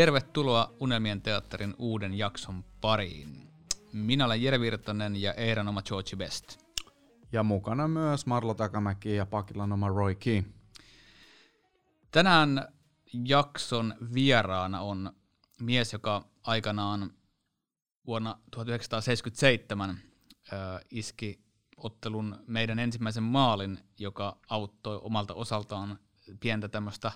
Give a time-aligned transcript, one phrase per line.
[0.00, 3.48] Tervetuloa Unelmien teatterin uuden jakson pariin.
[3.92, 6.58] Minä olen Jere Virtanen ja Eeran oma George Best.
[7.32, 10.42] Ja mukana myös Marlo Takamäki ja Pakilan oma Roy Key.
[12.10, 12.68] Tänään
[13.12, 15.12] jakson vieraana on
[15.60, 17.10] mies, joka aikanaan
[18.06, 19.98] vuonna 1977 äh,
[20.90, 21.40] iski
[21.76, 25.98] ottelun meidän ensimmäisen maalin, joka auttoi omalta osaltaan
[26.40, 27.12] pientä tämmöistä,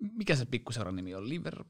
[0.00, 1.64] mikä se pikkuseuran nimi on, Liver,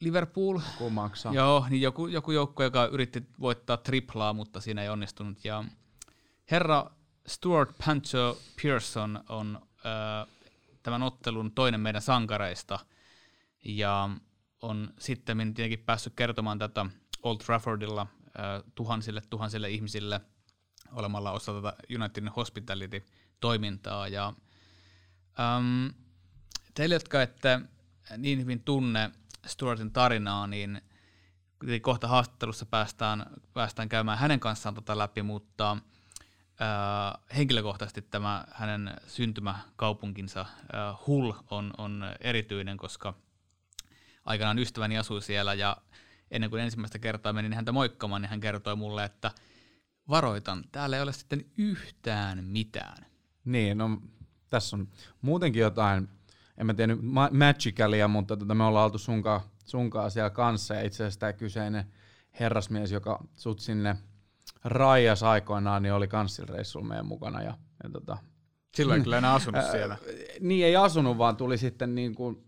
[0.00, 0.60] Liverpool?
[0.78, 1.30] Kumaksa.
[1.32, 5.44] Joo, niin joku, joku joukko, joka yritti voittaa triplaa, mutta siinä ei onnistunut.
[5.44, 5.64] Ja
[6.50, 6.90] herra
[7.26, 10.34] Stuart Pancho Pearson on äh,
[10.82, 12.78] tämän ottelun toinen meidän sankareista,
[13.64, 14.10] ja
[14.62, 16.86] on sitten tietenkin päässyt kertomaan tätä
[17.22, 20.20] Old Traffordilla äh, tuhansille tuhansille ihmisille
[20.92, 24.08] olemalla osa tätä Unitedin hospitality-toimintaa.
[24.08, 24.32] Ja,
[25.40, 25.86] ähm,
[26.76, 27.60] teille, jotka ette
[28.18, 29.10] niin hyvin tunne
[29.46, 30.80] Stuartin tarinaa, niin
[31.82, 40.40] kohta haastattelussa päästään, päästään käymään hänen kanssaan tota läpi, mutta äh, henkilökohtaisesti tämä hänen syntymäkaupunkinsa
[40.40, 40.48] äh,
[41.06, 43.14] Hull on, on erityinen, koska
[44.24, 45.76] aikanaan ystäväni asui siellä ja
[46.30, 49.30] ennen kuin ensimmäistä kertaa menin häntä moikkamaan, niin hän kertoi mulle, että
[50.08, 53.06] varoitan, täällä ei ole sitten yhtään mitään.
[53.44, 54.02] Niin, no
[54.50, 54.88] tässä on
[55.20, 56.15] muutenkin jotain,
[56.58, 60.82] en mä tiedä ma- magicalia, mutta tota, me ollaan oltu sunkaan, sunkaan siellä kanssa ja
[60.82, 61.84] itse asiassa tämä kyseinen
[62.40, 63.96] herrasmies, joka sut sinne
[64.64, 67.42] raijas aikoinaan, niin oli kanssireissulla meidän mukana.
[67.42, 68.18] Ja, ja tota,
[68.74, 69.96] Silloin kyllä enää asunut siellä.
[70.40, 72.44] niin ei asunut, vaan tuli sitten niin kuin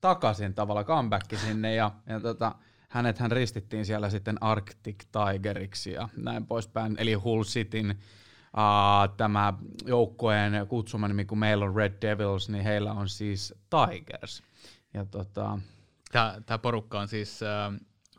[0.00, 2.54] takaisin tavalla comeback sinne ja, ja tota,
[2.88, 7.98] hänet hän ristittiin siellä sitten Arctic Tigeriksi ja näin poispäin, eli Hull Cityn
[8.56, 9.52] uh, tämä
[9.86, 14.42] joukkueen kutsuma nimi, kun meillä on Red Devils, niin heillä on siis Tigers.
[14.94, 15.58] Ja tota,
[16.12, 17.72] tämä, tämä porukka on siis äh,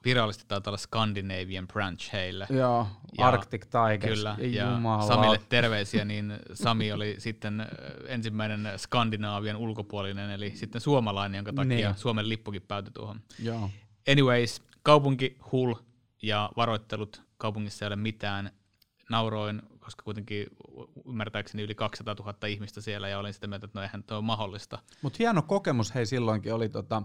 [0.06, 2.47] virallisesti taitaa olla Scandinavian branch heille.
[2.50, 2.88] Joo,
[3.18, 4.20] ja, Arctic Tigers.
[4.20, 5.08] Kyllä, Ei ja jumala.
[5.08, 7.66] Samille terveisiä, niin Sami oli sitten
[8.08, 11.97] ensimmäinen Skandinaavian ulkopuolinen, eli sitten suomalainen, jonka takia niin.
[11.97, 13.22] Suomen lippukin päätyi tuohon.
[13.40, 13.70] Joo.
[14.12, 15.74] Anyways, kaupunki Hull
[16.22, 18.52] ja varoittelut kaupungissa ei ole mitään.
[19.09, 20.47] Nauroin, koska kuitenkin
[21.06, 24.80] ymmärtääkseni yli 200 000 ihmistä siellä ja olin sitä mieltä, että no eihän tuo mahdollista.
[25.02, 27.03] Mutta hieno kokemus hei silloinkin oli tota,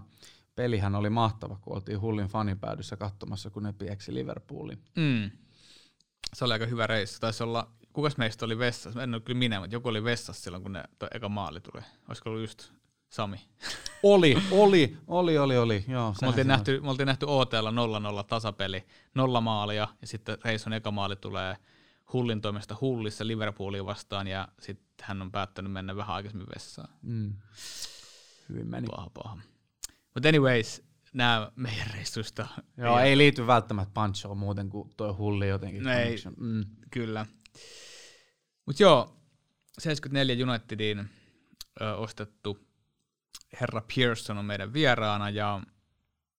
[0.55, 4.81] pelihän oli mahtava, kun oltiin Hullin fanipäädyssä katsomassa, kun ne pieksi Liverpoolin.
[4.95, 5.31] Mm.
[6.33, 7.19] Se oli aika hyvä reissu.
[7.19, 9.03] Taisi olla, kukas meistä oli vessassa?
[9.03, 11.83] En ole kyllä minä, mutta joku oli vessassa silloin, kun ne eka maali tuli.
[12.07, 12.71] Olisiko ollut just
[13.09, 13.37] Sami?
[14.03, 15.85] Oli, oli, oli, oli, oli.
[15.87, 17.71] Joo, me, oltiin nähty, me oltiin nähty OTlla
[18.21, 18.85] 0-0 tasapeli,
[19.15, 21.55] nolla maalia, ja sitten reissun eka maali tulee
[22.13, 26.89] Hullin toimesta Hullissa Liverpooliin vastaan, ja sitten hän on päättänyt mennä vähän aikaisemmin vessaan.
[27.01, 27.33] Mm.
[28.49, 28.87] Hyvin meni.
[28.87, 29.37] Paha, paha.
[30.13, 32.47] Mutta anyways, nämä meidän reissuista.
[32.77, 35.83] Joo, ei liity välttämättä Panchoon muuten kuin tuo hulli jotenkin.
[35.83, 36.65] No ei, mm.
[36.91, 37.25] kyllä.
[38.65, 39.17] Mutta joo,
[39.79, 41.09] 74 Unitedin
[41.81, 42.67] ö, ostettu
[43.61, 45.61] herra Pearson on meidän vieraana ja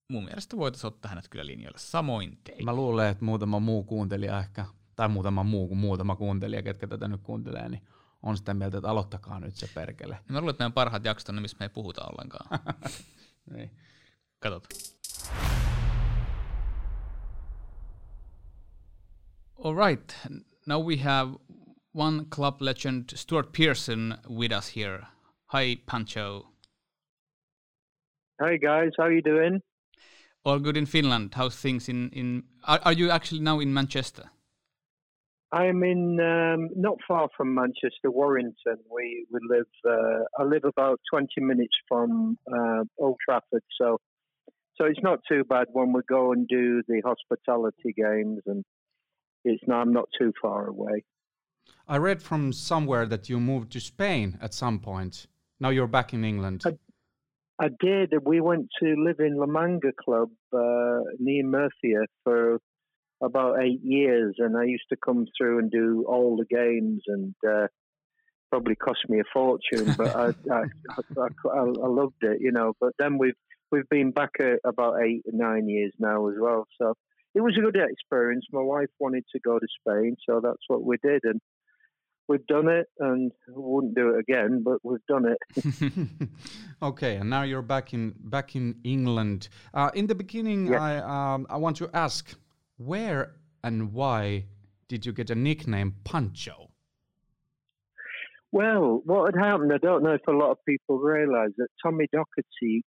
[0.08, 2.64] mun mielestä voitaisiin ottaa hänet kyllä linjalle samoin tein.
[2.64, 4.66] Mä luulen, että muutama muu kuuntelija ehkä,
[4.98, 7.82] tai muutama muu kuin muutama kuuntelija, ketkä tätä nyt kuuntelee, niin
[8.22, 10.18] on sitä mieltä, että aloittakaa nyt se perkele.
[10.28, 12.60] Mä luulen, että meidän parhaat jaksot on ne, missä me ei puhuta ollenkaan.
[13.54, 13.70] niin.
[14.38, 14.80] Katsotaan.
[19.64, 20.14] All right,
[20.66, 21.32] now we have
[21.94, 25.06] one club legend, Stuart Pearson, with us here.
[25.52, 26.46] Hi, Pancho.
[28.40, 29.62] Hi guys, how are you doing?
[30.44, 31.32] All good in Finland.
[31.36, 32.42] How's things in in?
[32.62, 34.30] Are, are you actually now in Manchester?
[35.50, 38.76] I'm in um, not far from Manchester, Warrington.
[38.92, 39.66] We we live.
[39.84, 43.98] Uh, I live about 20 minutes from uh, Old Trafford, so
[44.76, 48.64] so it's not too bad when we go and do the hospitality games, and
[49.44, 51.04] it's not, I'm not too far away.
[51.88, 55.26] I read from somewhere that you moved to Spain at some point.
[55.58, 56.62] Now you're back in England.
[56.64, 56.76] I,
[57.58, 58.12] I did.
[58.24, 62.58] We went to live in La Manga Club uh, near Murcia for
[63.20, 67.34] about eight years, and I used to come through and do all the games, and
[67.48, 67.66] uh,
[68.50, 70.62] probably cost me a fortune, but I, I,
[71.18, 72.74] I, I, loved it, you know.
[72.80, 73.34] But then we've
[73.70, 74.32] we've been back
[74.64, 76.94] about eight or nine years now as well, so
[77.34, 78.46] it was a good experience.
[78.52, 81.40] My wife wanted to go to Spain, so that's what we did, and
[82.28, 86.28] we've done it and wouldn't do it again, but we've done it.
[86.82, 89.48] okay, and now you're back in back in England.
[89.74, 90.98] Uh, in the beginning, I
[91.34, 92.34] um, I want to ask
[92.78, 94.46] where and why
[94.88, 96.70] did you get a nickname Pancho?
[98.50, 102.06] Well, what had happened, I don't know if a lot of people realise that Tommy
[102.14, 102.80] Docherty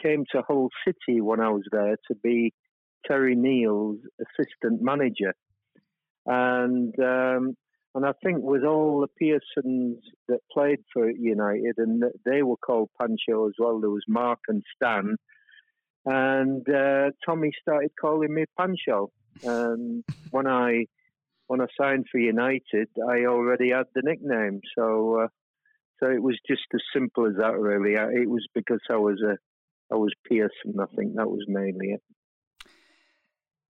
[0.00, 2.52] came to Hull City when I was there to be
[3.06, 5.34] Terry Neill's assistant manager.
[6.24, 7.56] And um,
[7.94, 9.98] and I think with all the Pearsons
[10.28, 13.80] that played for United, and they were called Pancho as well.
[13.80, 15.16] There was Mark and Stan,
[16.04, 19.10] and uh, Tommy started calling me Pancho.
[19.42, 20.86] And when I
[21.46, 24.60] when I signed for United, I already had the nickname.
[24.76, 25.28] So uh,
[26.00, 27.58] so it was just as simple as that.
[27.58, 29.36] Really, it was because I was a
[29.92, 30.78] I was Pearson.
[30.80, 32.02] I think that was mainly it.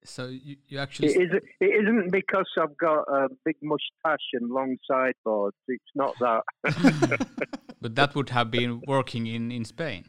[0.03, 4.49] So you, you actually it isn't, it isn't because I've got a big mustache and
[4.49, 5.57] long sideboards.
[5.67, 6.43] It's not that.
[7.81, 10.05] but that would have been working in in Spain.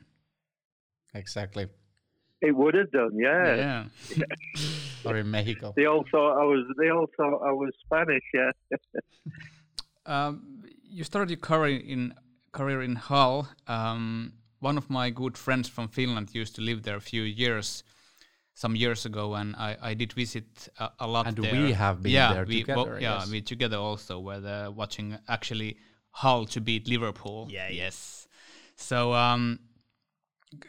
[1.14, 1.66] Exactly.
[2.40, 3.86] It would have done, yeah.
[4.16, 4.24] Yeah.
[5.04, 5.72] or in Mexico.
[5.76, 6.64] They all thought I was.
[6.78, 8.24] They all thought I was Spanish.
[8.34, 8.50] Yeah.
[10.06, 12.14] um, you started your career in
[12.52, 13.48] career in Hull.
[13.66, 17.84] Um, one of my good friends from Finland used to live there a few years,
[18.54, 21.52] some years ago, and I, I did visit a, a lot and there.
[21.52, 22.92] we have been yeah, there we, together.
[22.92, 25.76] Well, yeah, we together also were there watching actually
[26.10, 27.46] Hull to beat Liverpool.
[27.50, 28.26] Yeah, yes.
[28.76, 29.60] So, um,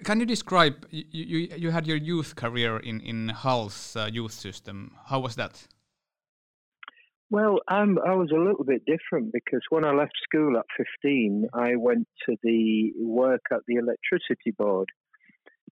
[0.04, 4.34] can you describe you, you, you had your youth career in in Hull's uh, youth
[4.34, 4.92] system?
[5.06, 5.68] How was that?
[7.32, 10.66] Well, I'm, I was a little bit different because when I left school at
[11.04, 14.90] 15, I went to the work at the electricity board.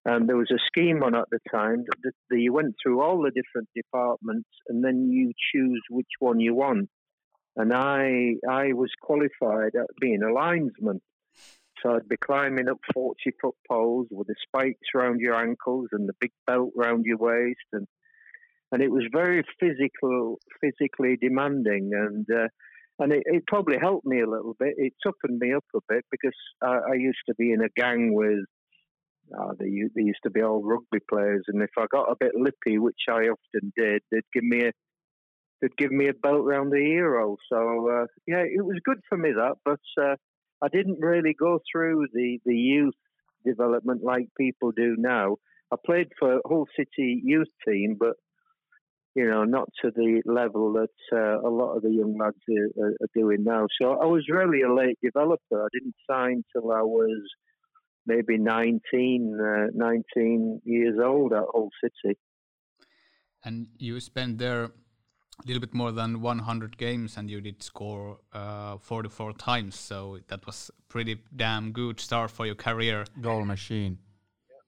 [0.06, 3.24] And there was a scheme on at the time that, that you went through all
[3.24, 6.89] the different departments and then you choose which one you want.
[7.56, 11.01] And I I was qualified at being a linesman.
[11.81, 16.07] So I'd be climbing up 40 foot poles with the spikes around your ankles and
[16.07, 17.59] the big belt around your waist.
[17.74, 17.88] And,
[18.71, 21.91] and it was very physical, physically demanding.
[21.94, 22.47] And, uh,
[23.00, 24.74] and it, it, probably helped me a little bit.
[24.77, 28.13] It toughened me up a bit because I, I used to be in a gang
[28.13, 28.45] with,
[29.38, 31.44] uh, they, they used to be all rugby players.
[31.47, 34.71] And if I got a bit lippy, which I often did, they'd give me a,
[35.62, 37.38] they'd give me a belt round the ear hole.
[37.51, 40.15] So, uh, yeah, it was good for me that, but, uh,
[40.62, 42.95] I didn't really go through the, the youth
[43.45, 45.38] development like people do now.
[45.71, 48.15] I played for Hull City youth team, but
[49.15, 52.89] you know, not to the level that uh, a lot of the young lads are,
[53.01, 53.65] are, doing now.
[53.81, 55.63] So I was really a late developer.
[55.63, 57.24] I didn't sign till I was
[58.06, 62.15] maybe 19, uh, 19 years old at Hull City.
[63.44, 64.69] And you spent there
[65.43, 69.75] a little bit more than 100 games and you did score uh, 44 times.
[69.75, 73.05] So that was pretty damn good start for your career.
[73.21, 73.99] Goal machine.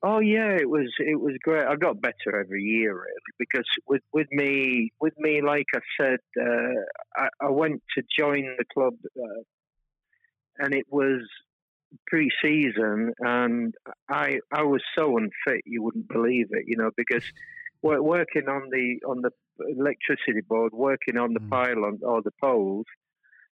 [0.01, 1.65] Oh yeah it was it was great.
[1.65, 6.19] I got better every year really because with with me with me like i said
[6.39, 6.81] uh,
[7.17, 9.41] I, I, went to join the club uh,
[10.59, 11.21] and it was
[12.05, 13.73] pre-season and
[14.09, 17.23] i i was so unfit you wouldn't believe it you know because
[17.81, 19.31] working on the on the
[19.77, 21.49] electricity board, working on the mm.
[21.49, 22.85] pylon or the poles,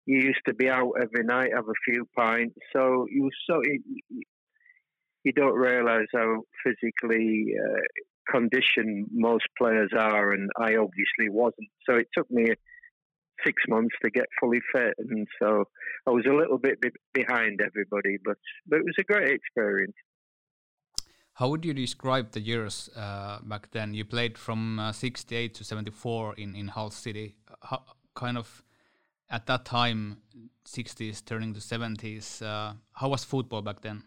[0.05, 2.55] you used to be out every night, have a few pints.
[2.74, 3.62] So you so
[5.24, 7.82] you don't realise how physically uh,
[8.32, 11.70] conditioned most players are, and I obviously wasn't.
[11.89, 12.46] So it took me
[13.46, 15.65] six months to get fully fit, and so
[16.08, 16.79] I was a little bit
[17.13, 19.96] behind everybody, but but it was a great experience.
[21.36, 23.94] How would you describe the years uh, back then?
[23.94, 27.36] You played from uh, 68 to 74 in, in Hull City.
[27.62, 27.84] How,
[28.15, 28.63] kind of
[29.30, 30.20] at that time,
[30.65, 34.04] 60s turning to 70s, uh, how was football back then?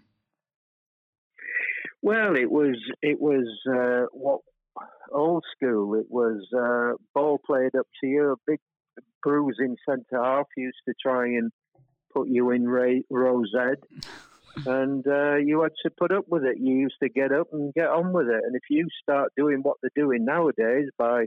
[2.01, 4.41] Well, it was it was uh, what
[5.13, 5.97] old school.
[5.97, 8.61] It was uh, ball played up to you, a big
[9.23, 11.51] bruising centre half used to try and
[12.15, 14.09] put you in row Z.
[14.67, 16.59] and uh, you had to put up with it.
[16.59, 18.43] You used to get up and get on with it.
[18.45, 21.27] And if you start doing what they're doing nowadays by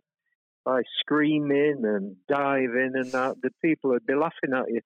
[0.64, 4.82] by screaming and diving and that, the people would be laughing at you.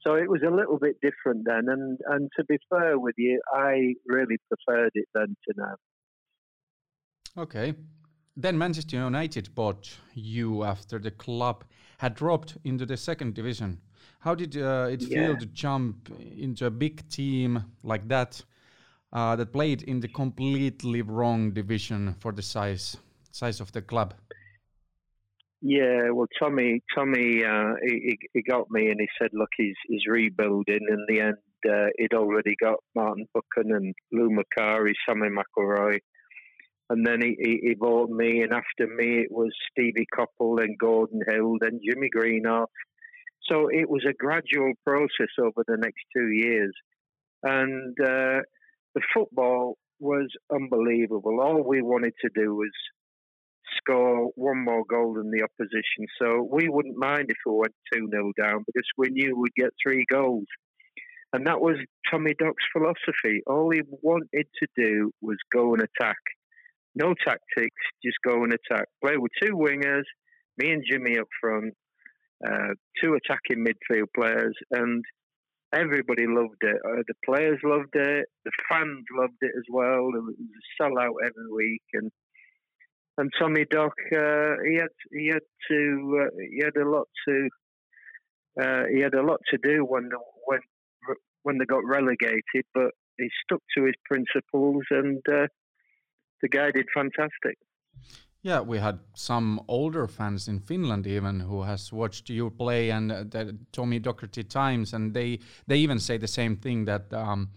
[0.00, 1.68] So it was a little bit different then.
[1.68, 5.76] And and to be fair with you, I really preferred it then to now.
[7.42, 7.74] Okay.
[8.36, 11.64] Then Manchester United bought you after the club
[11.98, 13.80] had dropped into the second division.
[14.20, 15.26] How did uh, it yeah.
[15.26, 18.42] feel to jump into a big team like that
[19.12, 22.96] uh, that played in the completely wrong division for the size
[23.30, 24.14] size of the club?
[25.60, 30.06] Yeah, well, Tommy, Tommy, uh, he, he got me and he said, "Look, he's he's
[30.06, 31.36] rebuilding." In the end,
[31.68, 35.98] uh, he'd already got Martin Buchan and Lou Macari, Sammy McIlroy,
[36.90, 40.78] and then he, he, he bought me, and after me it was Stevie Coppell, and
[40.78, 42.66] Gordon Hill, then Jimmy Greenhoff.
[43.48, 46.72] So it was a gradual process over the next two years,
[47.42, 48.40] and uh,
[48.94, 51.40] the football was unbelievable.
[51.40, 52.70] All we wanted to do was
[53.76, 56.06] score one more goal than the opposition.
[56.20, 59.70] So we wouldn't mind if we went 2 0 down because we knew we'd get
[59.82, 60.46] three goals.
[61.32, 61.76] And that was
[62.10, 63.42] Tommy Doc's philosophy.
[63.46, 66.16] All he wanted to do was go and attack.
[66.94, 68.86] No tactics, just go and attack.
[69.04, 70.04] Play with two wingers,
[70.56, 71.74] me and Jimmy up front,
[72.46, 75.04] uh, two attacking midfield players, and
[75.74, 76.76] everybody loved it.
[76.84, 80.08] Uh, the players loved it, the fans loved it as well.
[80.14, 82.10] It was a sellout every week, and
[83.18, 87.48] and Tommy Doc, uh, he had he had to uh, he had a lot to
[88.62, 90.08] uh, he had a lot to do when
[90.46, 90.60] when
[91.42, 97.58] when they got relegated, but he stuck to his principles, and the guy did fantastic.
[98.48, 103.12] Yeah, we had some older fans in Finland even who has watched you play and
[103.12, 107.50] uh, the Tommy Docherty times, and they they even say the same thing that um,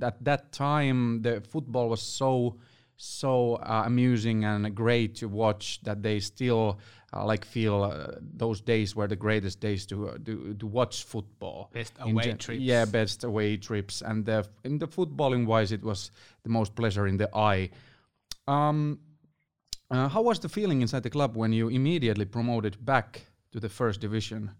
[0.00, 2.54] at that time the football was so
[2.96, 6.78] so uh, amusing and great to watch that they still
[7.12, 11.02] uh, like feel uh, those days were the greatest days to uh, to, to watch
[11.02, 11.70] football.
[11.72, 12.62] Best away trips.
[12.62, 16.12] Yeah, best away trips, and the, in the footballing wise, it was
[16.44, 17.70] the most pleasure in the eye.
[18.46, 19.00] Um,
[19.90, 23.68] uh, how was the feeling inside the club when you immediately promoted back to the
[23.68, 24.50] first division?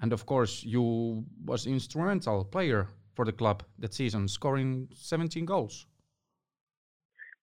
[0.00, 5.86] And of course, you was instrumental player for the club that season, scoring 17 goals.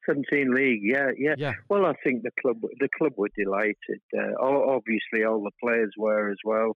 [0.08, 1.54] 17 league, yeah, yeah, yeah.
[1.68, 4.02] Well, I think the club the club were delighted.
[4.16, 6.74] Uh, obviously, all the players were as well,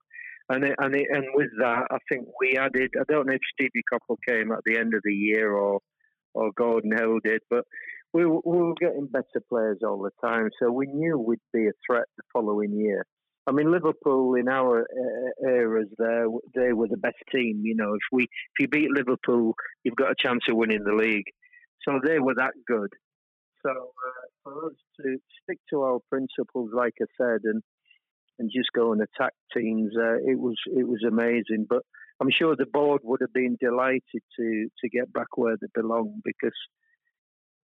[0.48, 2.90] and it, and it, and with that, I think we added.
[2.98, 5.80] I don't know if Stevie Coppell came at the end of the year or
[6.34, 7.64] or Gordon Hill did, but
[8.12, 11.72] we, we were getting better players all the time, so we knew we'd be a
[11.86, 13.04] threat the following year.
[13.46, 17.62] I mean, Liverpool in our uh, eras, there they were the best team.
[17.64, 20.92] You know, if we if you beat Liverpool, you've got a chance of winning the
[20.92, 21.26] league.
[21.82, 22.90] So they were that good.
[23.64, 27.62] So uh, for us to stick to our principles, like I said, and
[28.38, 31.66] and just go and attack teams, uh, it was it was amazing.
[31.68, 31.82] But
[32.20, 36.20] I'm sure the board would have been delighted to to get back where they belong
[36.24, 36.56] because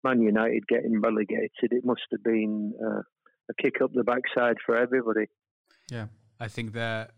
[0.04, 3.02] Man United getting relegated, it must have been uh,
[3.50, 5.28] a kick up the backside for everybody.
[5.92, 6.08] Yeah,
[6.40, 7.10] I think the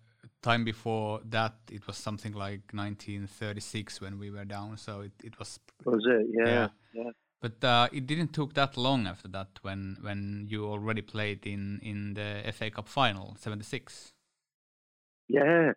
[0.42, 4.78] time before that it was something like 1936 when we were down.
[4.78, 5.60] So it, it was.
[5.86, 6.28] Was it?
[6.38, 6.46] Yeah.
[6.48, 6.68] yeah.
[6.94, 7.12] yeah.
[7.42, 11.80] But uh, it didn't took that long after that when when you already played in
[11.84, 14.14] in the FA Cup final '76.
[15.28, 15.74] Yeah.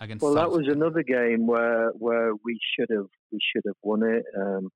[0.00, 0.50] Against well, South.
[0.50, 4.24] that was another game where where we should have we should have won it.
[4.36, 4.70] Um,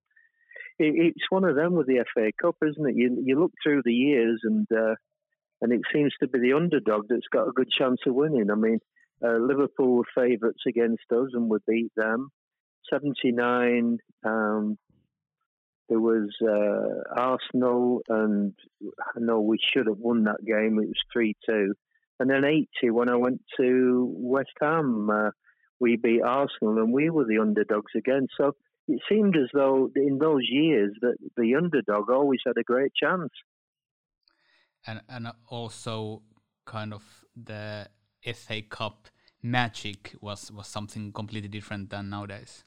[0.78, 1.14] it.
[1.16, 2.96] It's one of them with the FA Cup, isn't it?
[2.96, 4.94] You you look through the years and uh,
[5.60, 8.50] and it seems to be the underdog that's got a good chance of winning.
[8.50, 8.78] I mean,
[9.24, 12.30] uh, Liverpool were favourites against us and we beat them.
[12.90, 14.78] 79, um,
[15.88, 20.78] there was uh, Arsenal, and I know we should have won that game.
[20.80, 21.74] It was 3 2.
[22.18, 25.30] And then 80, when I went to West Ham, uh,
[25.78, 28.26] we beat Arsenal, and we were the underdogs again.
[28.36, 28.52] So
[28.88, 33.32] it seemed as though in those years that the underdog always had a great chance.
[34.86, 36.22] And and also
[36.64, 37.02] kind of
[37.36, 37.88] the
[38.34, 39.08] FA Cup
[39.42, 42.64] magic was was something completely different than nowadays.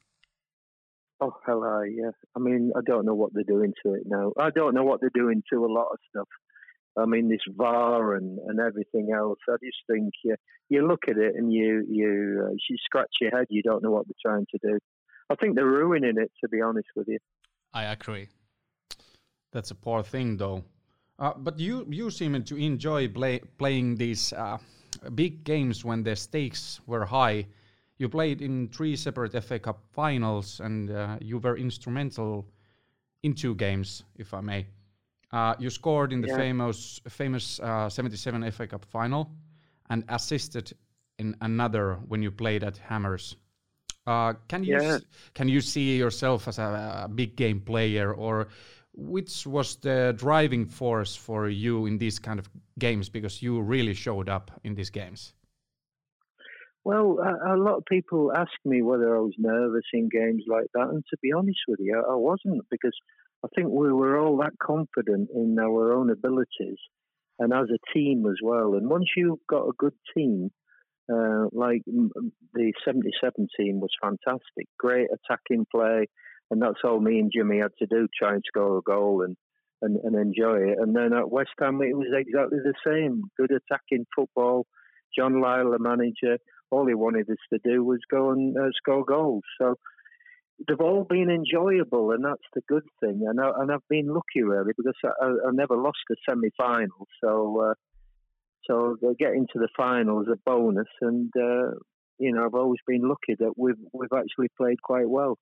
[1.22, 2.12] Oh, hello, yeah.
[2.36, 4.32] I mean, I don't know what they're doing to it now.
[4.40, 6.30] I don't know what they're doing to a lot of stuff.
[6.98, 9.40] I mean, this VAR and, and everything else.
[9.50, 10.36] I just think you,
[10.70, 13.48] you look at it and you you, uh, you scratch your head.
[13.50, 14.80] You don't know what they're trying to do.
[15.30, 17.20] I think they're ruining it, to be honest with you.
[17.74, 18.28] I agree.
[19.52, 20.64] That's a poor thing, though.
[21.18, 24.58] Uh, but you you seem to enjoy play, playing these uh,
[25.16, 27.46] big games when the stakes were high
[28.00, 32.48] you played in three separate FA Cup finals, and uh, you were instrumental
[33.24, 34.66] in two games, if I may.
[35.32, 36.38] Uh, you scored in the yeah.
[36.38, 39.30] famous famous uh, 77 FA Cup final,
[39.90, 40.72] and assisted
[41.20, 43.36] in another when you played at Hammers.
[44.10, 44.98] Uh, can you yeah.
[45.36, 48.48] can you see yourself as a, a big game player, or
[48.94, 52.50] which was the driving force for you in these kind of
[52.80, 53.08] games?
[53.08, 55.34] Because you really showed up in these games.
[56.84, 60.72] Well, a, a, lot of people ask me whether I was nervous in games like
[60.74, 62.98] that, and to be honest with you, I wasn't because
[63.46, 66.80] I think we were all that confident in our own abilities
[67.38, 68.74] and as a team as well.
[68.74, 70.50] And once you've got a good team,
[71.12, 76.08] uh, like the 77 team was fantastic, great attacking play,
[76.52, 79.24] and that's all me and Jimmy had to do, try and score a goal.
[79.24, 79.36] And
[79.82, 80.78] and, and enjoy it.
[80.80, 83.24] And then at West Ham, it was exactly the same.
[83.38, 84.66] Good attacking football.
[85.18, 86.38] John Lyall, the manager,
[86.72, 89.44] all he wanted us to do was go and uh, score goals.
[89.60, 89.76] So
[90.68, 93.22] they've all been enjoyable, and that's the good thing.
[93.28, 97.08] And, I, and I've been lucky really because I, I never lost a semi-final.
[97.24, 97.74] So uh,
[98.66, 101.72] so getting to the final is a bonus, and uh,
[102.18, 105.38] you know I've always been lucky that we've we've actually played quite well.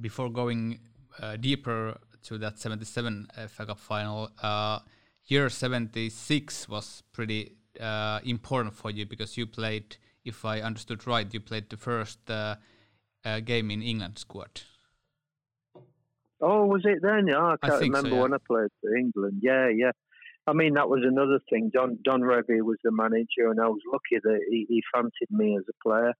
[0.00, 0.80] Before going
[1.20, 4.80] uh, deeper to that 77 FA Cup final, uh,
[5.26, 11.32] year 76 was pretty uh, important for you because you played, if I understood right,
[11.32, 12.56] you played the first uh,
[13.24, 14.62] uh, game in England squad.
[16.40, 17.28] Oh, was it then?
[17.28, 18.22] Yeah, I can't I remember so, yeah.
[18.22, 19.40] when I played for England.
[19.42, 19.92] Yeah, yeah.
[20.46, 21.70] I mean, that was another thing.
[21.72, 25.56] Don Don Revie was the manager, and I was lucky that he, he fancied me
[25.56, 26.14] as a player.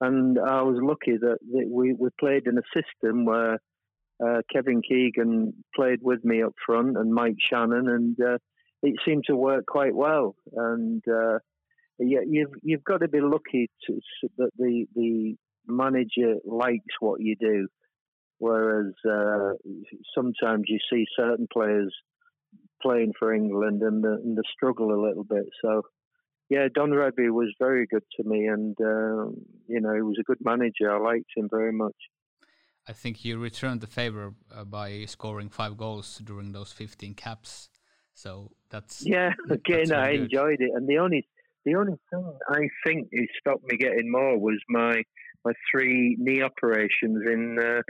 [0.00, 3.58] And I was lucky that, that we, we played in a system where
[4.24, 8.38] uh, Kevin Keegan played with me up front and Mike Channon, and uh,
[8.82, 10.36] it seemed to work quite well.
[10.54, 11.38] And uh,
[11.98, 14.00] yeah, you've you've got to be lucky to,
[14.38, 17.68] that the the manager likes what you do,
[18.38, 19.52] whereas uh,
[20.14, 21.94] sometimes you see certain players
[22.84, 25.46] playing for England and the, and the struggle a little bit.
[25.62, 25.82] So
[26.50, 29.30] yeah, Don Revie was very good to me, and uh,
[29.66, 30.92] you know he was a good manager.
[30.92, 31.96] I liked him very much.
[32.86, 37.70] I think you returned the favor uh, by scoring five goals during those 15 caps.
[38.12, 39.32] So that's yeah.
[39.50, 41.26] Again, that's I enjoyed it, and the only
[41.64, 45.02] the only thing I think it stopped me getting more was my
[45.44, 47.82] my three knee operations in uh,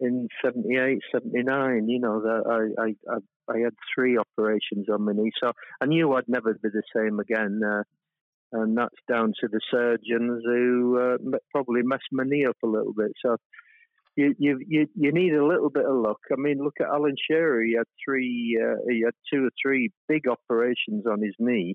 [0.00, 1.88] in 78, 79.
[1.88, 3.18] You know that I, I I
[3.58, 7.60] had three operations on my knee, so I knew I'd never be the same again.
[7.64, 7.82] Uh,
[8.52, 12.92] and that's down to the surgeons who uh, probably messed my knee up a little
[12.92, 13.12] bit.
[13.24, 13.36] So
[14.16, 16.18] you, you you you need a little bit of luck.
[16.32, 17.62] I mean, look at Alan Shearer.
[17.62, 21.74] He had three, uh, he had two or three big operations on his knee,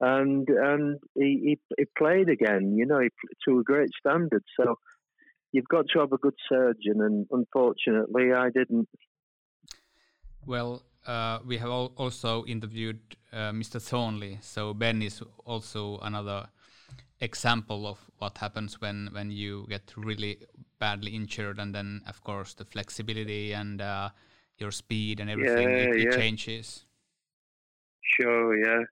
[0.00, 2.74] and and he, he, he played again.
[2.76, 3.08] You know, he,
[3.46, 4.42] to a great standard.
[4.58, 4.76] So
[5.52, 8.88] you've got to have a good surgeon, and unfortunately, I didn't.
[10.46, 10.82] Well,
[11.46, 13.00] we have also interviewed
[13.32, 13.80] uh, Mr.
[13.80, 14.38] Thornley.
[14.42, 16.48] So Ben is also another
[17.20, 20.38] example of what happens when when you get really
[20.78, 24.10] badly injured, and then of course the flexibility and uh,
[24.58, 26.16] your speed and everything yeah, it, it yeah.
[26.16, 26.84] changes.
[28.02, 28.84] Sure, yeah,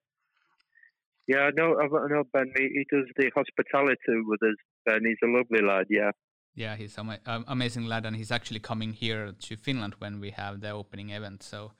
[1.27, 1.41] yeah.
[1.41, 1.79] I know.
[1.81, 2.53] I know Ben.
[2.57, 4.57] He, he does the hospitality with us.
[4.87, 5.87] Ben, he's a lovely lad.
[5.91, 6.11] Yeah.
[6.55, 10.31] Yeah, he's an ama- amazing lad, and he's actually coming here to Finland when we
[10.31, 11.43] have the opening event.
[11.43, 11.73] So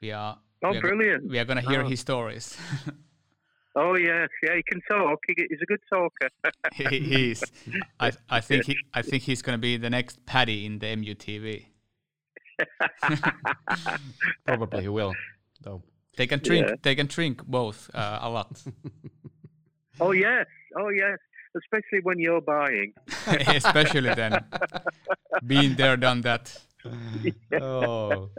[0.00, 0.38] we are.
[0.64, 1.28] Oh, we are brilliant!
[1.28, 1.88] we are going to hear oh.
[1.88, 2.56] his stories.
[3.76, 5.18] oh yes, yeah, he can talk.
[5.26, 6.28] He, he's a good talker.
[6.72, 7.44] he, he is.
[7.98, 10.86] I, I think he, I think he's going to be the next Paddy in the
[10.86, 11.66] MUTV.
[14.46, 15.14] Probably he will,
[15.62, 15.82] though.
[16.16, 16.66] They can drink.
[16.68, 16.74] Yeah.
[16.82, 18.62] They can drink both uh, a lot.
[20.00, 20.46] oh yes.
[20.76, 21.18] Oh yes
[21.56, 22.92] especially when you're buying.
[23.48, 24.44] especially then,
[25.44, 26.56] being there, done that.
[27.60, 28.30] oh,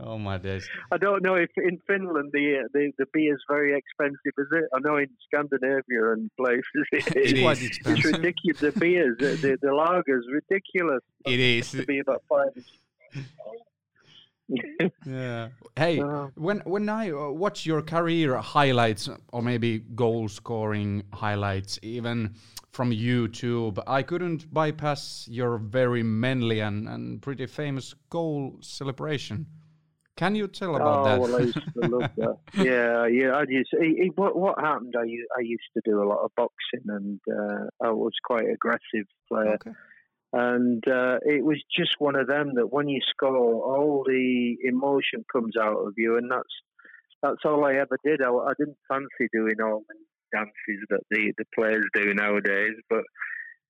[0.00, 0.68] oh my days!
[0.90, 4.64] I don't know if in Finland the the, the beer is very expensive, is it?
[4.74, 7.42] I know in Scandinavia and places it, it is.
[7.42, 8.04] Quite expensive.
[8.04, 8.60] It's ridiculous.
[8.60, 11.02] The beers, the, the, the lager is ridiculous.
[11.24, 11.70] It is.
[11.70, 12.64] To be about five.
[15.06, 15.48] yeah.
[15.74, 21.78] Hey, uh, when when I uh, watch your career highlights or maybe goal scoring highlights,
[21.82, 22.34] even
[22.76, 29.46] from YouTube, I couldn't bypass your very manly and, and pretty famous goal celebration.
[30.16, 31.20] Can you tell about oh, that?
[31.20, 32.38] well, I used to love that.
[32.54, 33.30] yeah, yeah.
[33.34, 33.70] I used.
[33.72, 34.94] It, it, what, what happened?
[34.94, 39.06] I, I used to do a lot of boxing, and uh, I was quite aggressive
[39.28, 39.54] player.
[39.54, 39.72] Okay.
[40.34, 45.24] And uh, it was just one of them that when you score, all the emotion
[45.32, 46.54] comes out of you, and that's
[47.22, 48.20] that's all I ever did.
[48.20, 49.84] I, I didn't fancy doing all
[50.36, 52.74] dances that the, the players do nowadays.
[52.90, 53.04] But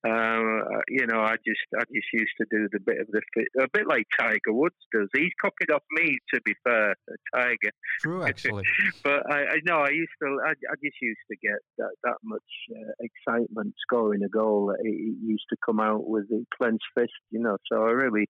[0.06, 3.22] um, you know, I just I just used to do the bit of the
[3.62, 5.08] a bit like Tiger Woods does.
[5.14, 6.94] He's copied off me, to be fair,
[7.34, 7.72] Tiger.
[8.00, 8.64] True, actually.
[9.04, 12.18] but I, I know I used to I, I just used to get that that
[12.22, 14.70] much uh, excitement scoring a goal.
[14.78, 17.56] It, it used to come out with a clenched fist, you know.
[17.70, 18.28] So I really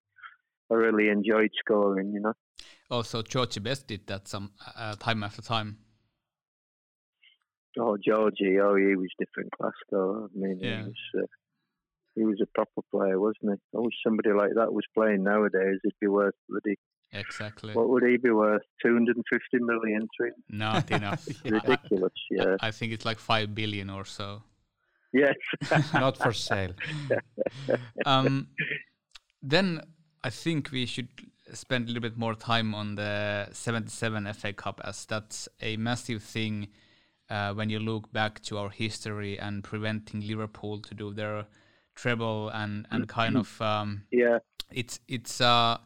[0.71, 2.33] I really enjoyed scoring, you know.
[2.89, 5.77] Also, Georgie Best did that some uh, time after time.
[7.79, 10.29] Oh, Georgie, oh, he was different class though.
[10.33, 10.77] I mean, yeah.
[10.77, 11.25] he was uh,
[12.15, 13.77] he was a proper player, wasn't he?
[13.77, 15.79] I wish somebody like that was playing nowadays.
[15.83, 16.77] It'd be worth bloody.
[17.13, 17.73] Exactly.
[17.73, 18.63] What would he be worth?
[18.83, 20.07] Two hundred and fifty million.
[20.49, 21.27] Not enough.
[21.45, 22.13] Ridiculous.
[22.31, 22.55] yeah.
[22.61, 24.43] I think it's like five billion or so.
[25.13, 25.35] Yes.
[25.93, 26.73] Not for sale.
[28.05, 28.47] um,
[29.41, 29.81] then
[30.23, 31.09] I think we should
[31.53, 36.21] spend a little bit more time on the 77 FA Cup as that's a massive
[36.21, 36.67] thing
[37.29, 41.45] uh, when you look back to our history and preventing Liverpool to do their
[41.95, 44.39] treble and and kind of um, yeah.
[44.71, 45.77] it's it's uh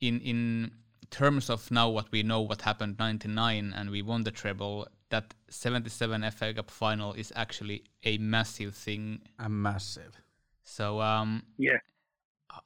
[0.00, 0.70] in in
[1.10, 5.34] terms of now what we know what happened 99 and we won the treble that
[5.48, 9.20] 77 FA Cup final is actually a massive thing.
[9.38, 10.20] A massive.
[10.62, 11.78] So um yeah.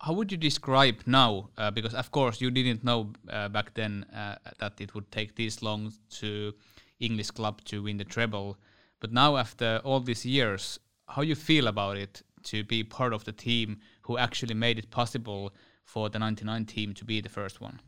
[0.01, 4.05] how would you describe now uh, because of course you didn't know uh, back then
[4.15, 6.55] uh, that it would take this long to
[7.01, 8.57] english club to win the treble
[9.01, 13.25] but now after all these years how you feel about it to be part of
[13.25, 15.53] the team who actually made it possible
[15.85, 17.81] for the 99 team to be the first one?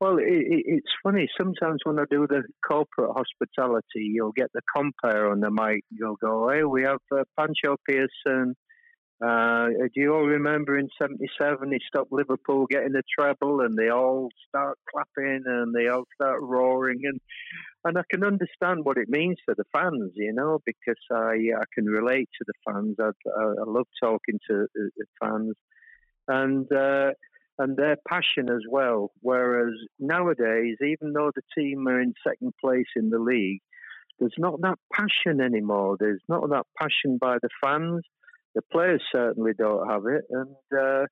[0.00, 1.28] Well, it, it's funny.
[1.38, 5.84] Sometimes when I do the corporate hospitality, you'll get the compare on the mic.
[5.90, 8.56] You'll go, hey, we have uh, Pancho Pearson.
[9.24, 13.88] Uh, do you all remember in 77 he stopped Liverpool getting the treble and they
[13.88, 17.20] all start clapping and they all start roaring and
[17.84, 21.64] and I can understand what it means for the fans, you know, because I I
[21.74, 22.96] can relate to the fans.
[23.00, 25.54] I, I, I love talking to the fans,
[26.28, 27.10] and uh,
[27.58, 29.10] and their passion as well.
[29.20, 33.62] Whereas nowadays, even though the team are in second place in the league,
[34.18, 35.96] there's not that passion anymore.
[35.98, 38.02] There's not that passion by the fans.
[38.54, 41.06] The players certainly don't have it, and uh,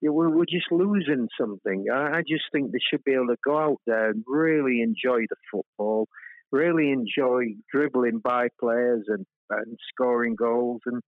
[0.00, 1.86] yeah, we're, we're just losing something.
[1.92, 5.22] I, I just think they should be able to go out there and really enjoy
[5.28, 6.06] the football,
[6.52, 10.80] really enjoy dribbling by players and, and scoring goals.
[10.86, 11.02] And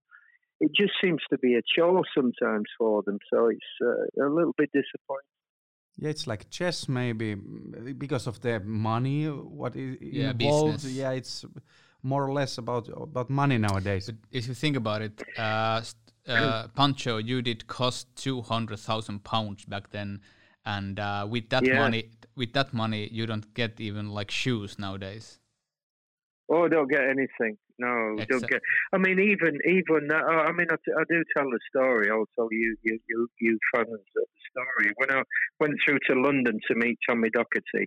[0.61, 3.19] it just seems to be a chore sometimes for them.
[3.33, 5.25] So it's uh, a little bit disappointing.
[5.97, 9.27] Yeah, it's like chess, maybe because of the money.
[9.27, 10.83] What is yeah, involved?
[10.83, 10.93] Business.
[10.95, 11.45] Yeah, it's
[12.03, 14.07] more or less about about money nowadays.
[14.07, 15.83] But if you think about it, uh,
[16.29, 20.21] uh, Pancho, you did cost two hundred thousand pounds back then,
[20.65, 21.79] and uh, with that Yeah.
[21.81, 25.39] money, with that money, you don't get even like shoes nowadays.
[26.49, 27.57] Oh, don't get anything.
[27.79, 28.61] No, Except- don't get.
[28.93, 30.11] I mean, even even.
[30.13, 30.17] Uh,
[30.49, 32.11] I mean, I, t- I do tell the story.
[32.11, 34.93] I'll tell you, you, you, you fans the story.
[34.97, 35.23] When I
[35.61, 37.87] went through to London to meet Tommy Docherty,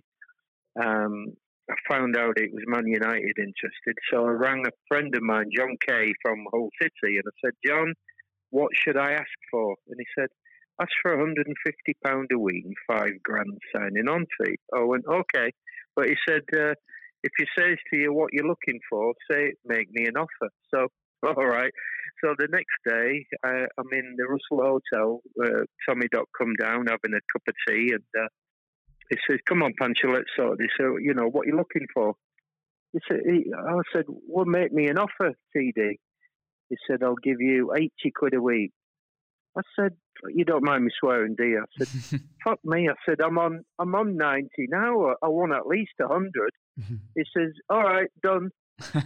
[0.82, 1.34] um,
[1.70, 3.96] I found out it was Man United interested.
[4.10, 7.54] So I rang a friend of mine, John Kaye from Hull City, and I said,
[7.66, 7.94] John,
[8.50, 9.74] what should I ask for?
[9.88, 10.28] And he said,
[10.80, 14.56] ask for 150 pound a week and five grand signing on fee.
[14.74, 15.50] I went, okay,
[15.96, 16.42] but he said.
[16.54, 16.74] Uh,
[17.24, 20.52] if he says to you what you're looking for, say, make me an offer.
[20.70, 20.88] So,
[21.24, 21.72] all right.
[22.22, 25.20] So the next day, uh, I'm in the Russell Hotel.
[25.42, 28.28] Uh, Tommy Doc come down having a cup of tea, and uh,
[29.10, 31.02] he says, "Come on, Pancho, let's sort this out.
[31.02, 32.14] You know what you're looking for."
[32.92, 35.98] He said, he, "I said, well, make me an offer, TD."
[36.68, 38.72] He said, "I'll give you eighty quid a week."
[39.56, 39.92] I said,
[40.28, 43.64] "You don't mind me swearing, do you?" I said, "Fuck me!" I said, "I'm on,
[43.78, 45.14] I'm on ninety now.
[45.22, 46.50] I want at least a hundred.
[47.14, 48.50] He says, "All right, done."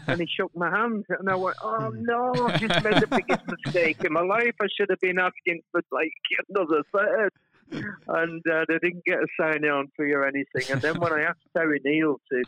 [0.06, 3.42] and he shook my hand, and I went, "Oh no, I've just made the biggest
[3.46, 4.54] mistake in my life.
[4.61, 6.12] I should have been asking for like
[6.48, 7.30] another third.
[7.70, 10.70] And uh, they didn't get a sign on fee or anything.
[10.70, 12.42] And then when I asked Terry Neill to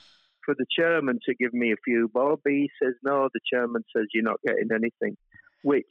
[0.44, 4.06] for the chairman to give me a few bob, he says, "No." The chairman says,
[4.14, 5.16] "You're not getting anything."
[5.62, 5.85] Which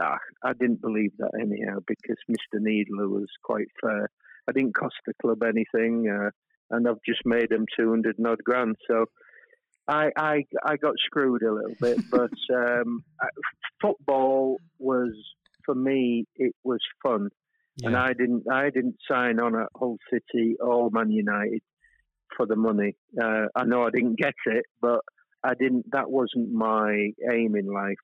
[0.00, 2.60] I didn't believe that anyhow because Mr.
[2.60, 4.08] Needler was quite fair.
[4.48, 6.30] I didn't cost the club anything, uh,
[6.70, 8.76] and I've just made them two hundred odd grand.
[8.86, 9.06] So
[9.88, 13.04] I, I I got screwed a little bit, but um,
[13.80, 15.12] football was
[15.64, 17.30] for me it was fun,
[17.82, 21.62] and I didn't I didn't sign on at Hull City or Man United
[22.36, 22.96] for the money.
[23.20, 25.00] Uh, I know I didn't get it, but
[25.44, 25.90] I didn't.
[25.92, 27.96] That wasn't my aim in life.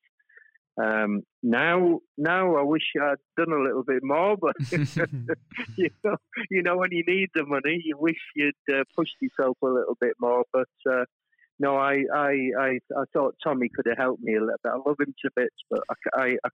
[0.82, 4.54] Um, now, now I wish I'd done a little bit more, but
[5.76, 6.16] you know,
[6.50, 9.96] you know, when you need the money, you wish you'd uh, pushed yourself a little
[10.00, 10.44] bit more.
[10.52, 11.04] But uh,
[11.58, 14.72] no, I, I, I, I thought Tommy could have helped me a little bit.
[14.72, 16.48] I love him to bits, but I, I, I,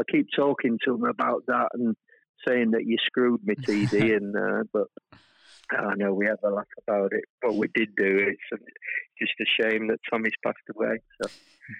[0.00, 1.94] I keep talking to him about that and
[2.46, 3.92] saying that you screwed me, TD.
[4.16, 4.86] and uh, but
[5.72, 8.36] I know we have a laugh about it, but we did do it.
[8.52, 8.62] It's
[9.18, 10.98] just a shame that Tommy's passed away.
[11.22, 11.30] So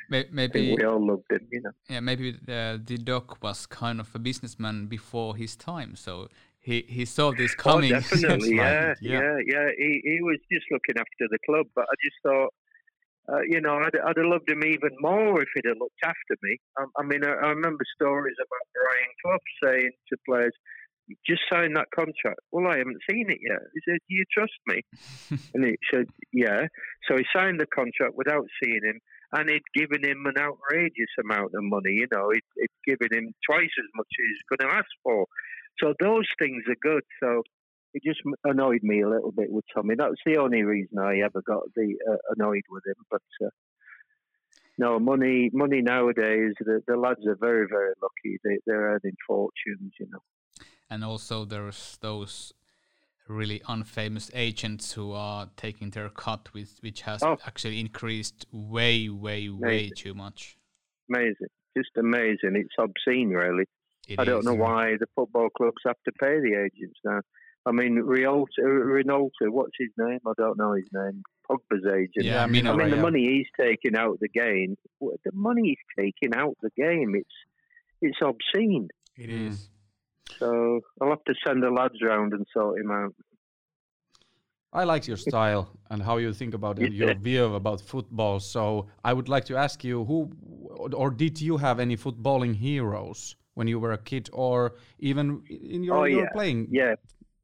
[0.09, 1.71] May- I think Maybe we all loved him, you know.
[1.89, 6.85] yeah, maybe uh, the doc was kind of a businessman before his time, so he
[6.89, 7.93] he saw this coming.
[7.93, 9.21] Oh, definitely, yeah, yeah.
[9.21, 9.67] yeah, yeah.
[9.77, 12.53] He, he was just looking after the club, but I just thought,
[13.29, 16.37] uh, you know, I'd, I'd have loved him even more if he'd have looked after
[16.43, 16.59] me.
[16.79, 20.55] I, I mean, I, I remember stories about Brian Clough saying to players,
[21.27, 22.41] just sign that contract.
[22.53, 23.59] Well, I haven't seen it yet.
[23.75, 24.83] He said, Do you trust me?
[25.55, 26.67] and he said, Yeah.
[27.09, 29.01] So he signed the contract without seeing him,
[29.33, 31.99] and he'd given him an outrageous amount of money.
[31.99, 35.27] You know, he'd, he'd given him twice as much as he's going to ask for.
[35.83, 37.03] So those things are good.
[37.23, 37.43] So
[37.93, 39.95] it just annoyed me a little bit with Tommy.
[39.97, 42.95] That's the only reason I ever got the uh, annoyed with him.
[43.11, 43.51] But uh,
[44.79, 48.39] no, money, money nowadays, the, the lads are very, very lucky.
[48.45, 50.21] They, they're earning fortunes, you know.
[50.89, 52.53] And also, there's those
[53.29, 57.37] really unfamous agents who are taking their cut, with which has oh.
[57.47, 59.61] actually increased way, way, amazing.
[59.61, 60.57] way too much.
[61.09, 62.55] Amazing, just amazing.
[62.55, 63.65] It's obscene, really.
[64.09, 67.21] It I don't know why the football clubs have to pay the agents now.
[67.67, 68.49] I mean, Rialto,
[69.51, 70.21] what's his name?
[70.27, 71.23] I don't know his name.
[71.49, 72.25] Pogba's agent.
[72.25, 75.63] Yeah, I mean, I mean the money he's taking out of the game, the money
[75.65, 77.37] he's taking out the game, it's
[78.01, 78.89] it's obscene.
[79.17, 79.69] It is.
[80.31, 80.35] Hmm.
[80.39, 83.15] So I'll have to send the lads round and sort him out.
[84.73, 88.39] I like your style and how you think about it, your view about football.
[88.39, 90.31] So I would like to ask you, who
[90.95, 95.83] or did you have any footballing heroes when you were a kid, or even in
[95.83, 96.31] your, oh, your yeah.
[96.33, 96.95] playing yeah.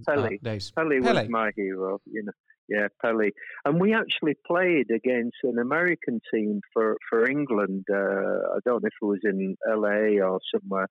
[0.05, 0.35] Pele.
[0.35, 0.73] Uh, days?
[0.77, 2.01] Was my hero.
[2.07, 2.33] You know,
[2.69, 3.31] yeah, Pele.
[3.65, 7.85] And we actually played against an American team for for England.
[7.91, 10.89] Uh, I don't know if it was in LA or somewhere.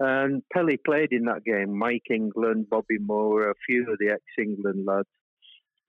[0.00, 1.78] And Pele played in that game.
[1.78, 5.08] Mike England, Bobby Moore, a few of the ex-England lads.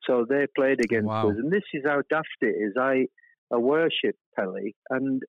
[0.06, 1.30] So they played against wow.
[1.30, 2.74] us, and this is how daft it is.
[2.80, 3.08] I,
[3.52, 5.24] I worship Pele, and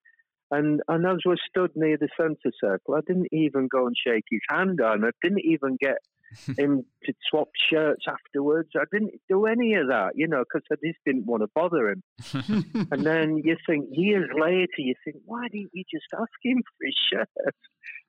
[0.50, 4.24] and and as we stood near the centre circle, I didn't even go and shake
[4.30, 5.04] his hand on.
[5.04, 5.96] I didn't even get
[6.58, 8.70] him to swap shirts afterwards.
[8.76, 11.90] I didn't do any of that, you know, because I just didn't want to bother
[11.90, 12.02] him.
[12.90, 16.86] and then you think years later, you think, why didn't you just ask him for
[16.86, 17.54] his shirt?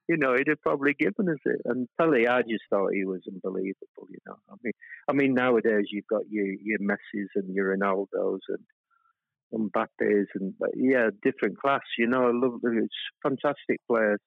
[0.10, 1.62] You know, he'd have probably given us it.
[1.66, 4.08] And Pele, I just thought he was unbelievable.
[4.10, 4.74] You know, I mean,
[5.10, 11.10] I mean, nowadays you've got your your Messi's and your Ronaldos and Mbappe's and yeah,
[11.24, 11.82] different class.
[11.98, 14.22] You know, I love it's fantastic players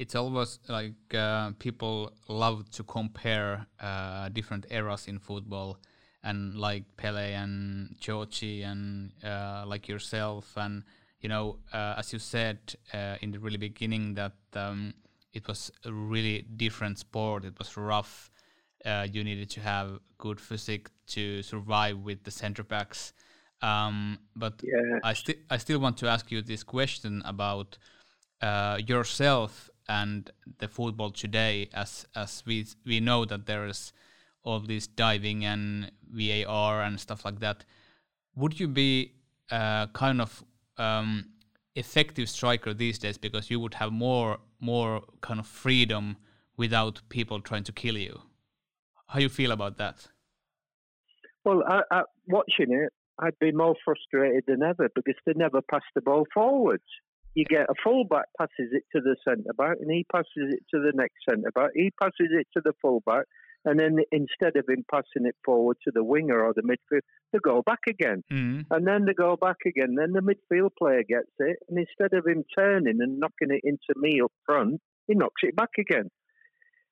[0.00, 5.78] it's always like uh, people love to compare uh, different eras in football
[6.24, 10.84] and like Pele and Georgie and uh, like yourself and
[11.20, 12.58] you know uh, as you said
[12.94, 14.94] uh, in the really beginning that um,
[15.34, 17.44] it was a really different sport.
[17.44, 18.30] It was rough.
[18.84, 23.12] Uh, you needed to have good physique to survive with the center backs.
[23.60, 24.98] Um, but yeah.
[25.04, 27.76] I still I still want to ask you this question about
[28.88, 33.92] yourself and the football today, as as we we know that there is
[34.44, 37.64] all this diving and VAR and stuff like that.
[38.36, 39.12] Would you be
[39.50, 40.44] uh, kind of
[40.78, 41.30] um,
[41.74, 46.16] effective striker these days because you would have more more kind of freedom
[46.56, 48.20] without people trying to kill you?
[49.08, 50.06] How you feel about that?
[51.44, 55.82] Well, I, I, watching it, I'd be more frustrated than ever because they never pass
[55.94, 56.84] the ball forwards
[57.34, 60.80] you get a fullback passes it to the centre back, and he passes it to
[60.80, 61.70] the next centre back.
[61.74, 63.26] He passes it to the fullback,
[63.64, 67.38] and then instead of him passing it forward to the winger or the midfield, they
[67.38, 68.64] go back again, mm.
[68.70, 69.94] and then they go back again.
[69.96, 73.98] Then the midfield player gets it, and instead of him turning and knocking it into
[73.98, 76.10] me up front, he knocks it back again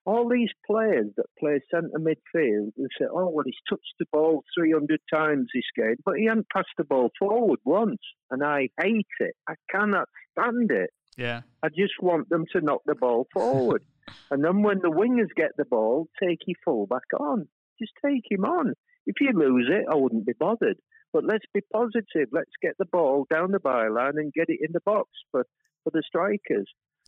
[0.08, 4.42] all these players that play centre midfield they say, oh, well, he's touched the ball
[4.58, 8.00] 300 times this game, but he hasn't passed the ball forward once.
[8.30, 9.34] And I hate it.
[9.46, 10.90] I cannot stand it.
[11.18, 11.42] Yeah.
[11.62, 13.82] I just want them to knock the ball forward.
[14.30, 17.46] and then when the wingers get the ball, take your fullback on.
[17.78, 18.72] Just take him on.
[19.04, 20.78] If you lose it, I wouldn't be bothered.
[21.12, 22.28] But let's be positive.
[22.32, 25.44] Let's get the ball down the byline and get it in the box for,
[25.84, 26.66] for the strikers.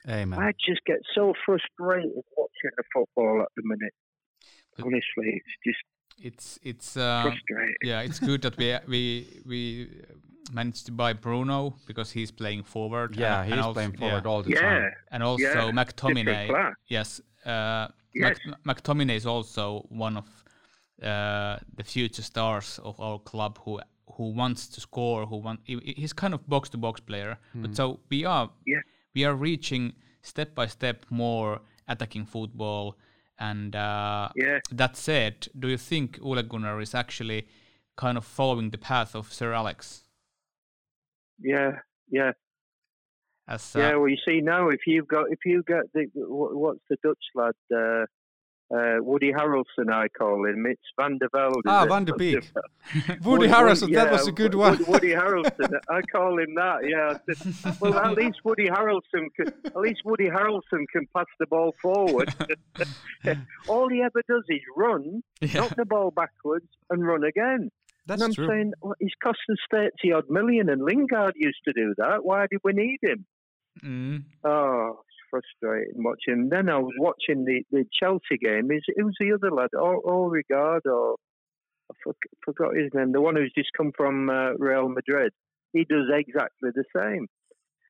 [0.08, 0.38] Amen.
[0.38, 3.92] I just get so frustrated watching the football at the minute.
[4.76, 5.84] But Honestly, it's just
[6.22, 7.74] it's it's uh, frustrating.
[7.82, 9.90] Yeah, it's good that we we we
[10.52, 13.16] managed to buy Bruno because he's playing forward.
[13.16, 14.30] Yeah, and, he's and also, playing forward yeah.
[14.30, 14.60] all the yeah.
[14.60, 14.92] time.
[15.10, 15.70] And also yeah.
[15.72, 16.74] McTominay.
[16.88, 18.38] Yes, uh, yes.
[18.64, 20.26] Mac, McTominay is also one of
[21.02, 23.80] uh, the future stars of our club who
[24.14, 25.26] who wants to score.
[25.26, 27.38] Who want he's kind of box to box player.
[27.54, 27.62] Mm.
[27.62, 27.74] But hmm.
[27.74, 28.50] so we are.
[28.66, 28.80] Yeah
[29.14, 32.96] we are reaching step by step more attacking football.
[33.38, 34.58] And uh, yeah.
[34.70, 37.48] that said, do you think Ole Gunnar is actually
[37.96, 40.04] kind of following the path of Sir Alex?
[41.38, 41.78] Yeah,
[42.10, 42.32] yeah.
[43.48, 46.80] As, uh, yeah, well, you see now, if you've got if you get the what's
[46.88, 48.06] the Dutch lad, uh,
[48.72, 50.64] uh, Woody Harrelson, I call him.
[50.66, 51.62] It's Van der Velde.
[51.66, 52.50] Ah, Van der Beek.
[53.24, 54.78] Woody Harrelson, yeah, that was a good one.
[54.86, 56.88] Woody Harrelson, I call him that.
[56.88, 57.18] Yeah.
[57.80, 62.34] Well, at least Woody Harrelson, can, at least Woody Harrelson can pass the ball forward.
[63.68, 65.60] All he ever does is run, yeah.
[65.60, 67.70] knock the ball backwards, and run again.
[68.06, 68.48] That's and I'm true.
[68.48, 72.24] saying well, he's costing thirty odd million, and Lingard used to do that.
[72.24, 73.26] Why did we need him?
[73.84, 74.24] Mm.
[74.44, 76.48] Oh, frustrating watching.
[76.50, 78.70] Then I was watching the, the Chelsea game.
[78.70, 81.16] Is it was the other lad, Odegaard, or
[81.90, 82.12] I
[82.44, 85.32] forgot his name, the one who's just come from uh, Real Madrid.
[85.72, 87.28] He does exactly the same.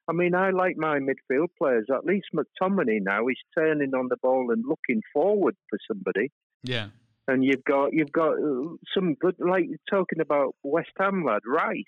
[0.08, 1.86] I mean, I like my midfield players.
[1.94, 6.32] At least McTominay now is turning on the ball and looking forward for somebody.
[6.64, 6.88] Yeah.
[7.28, 11.84] And you've got you've got uh, some good, like talking about West Ham lad Rice,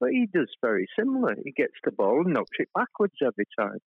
[0.00, 1.36] but he does very similar.
[1.44, 3.78] He gets the ball and knocks it backwards every time.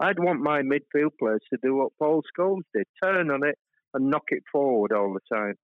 [0.00, 3.56] I'd want my midfield players to do what Paul Scholes did: turn on it
[3.94, 5.54] and knock it forward all the time.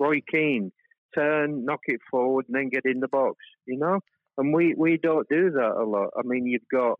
[0.00, 0.72] Roy Keane,
[1.14, 3.36] turn, knock it forward, and then get in the box.
[3.66, 4.00] You know,
[4.36, 6.10] and we we don't do that a lot.
[6.16, 6.98] I mean, you've got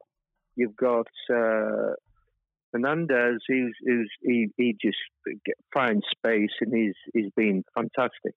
[0.57, 1.95] you've got uh,
[2.73, 4.99] Fernandez, who's, who's he, he just
[5.73, 8.35] finds space and he's he's been fantastic.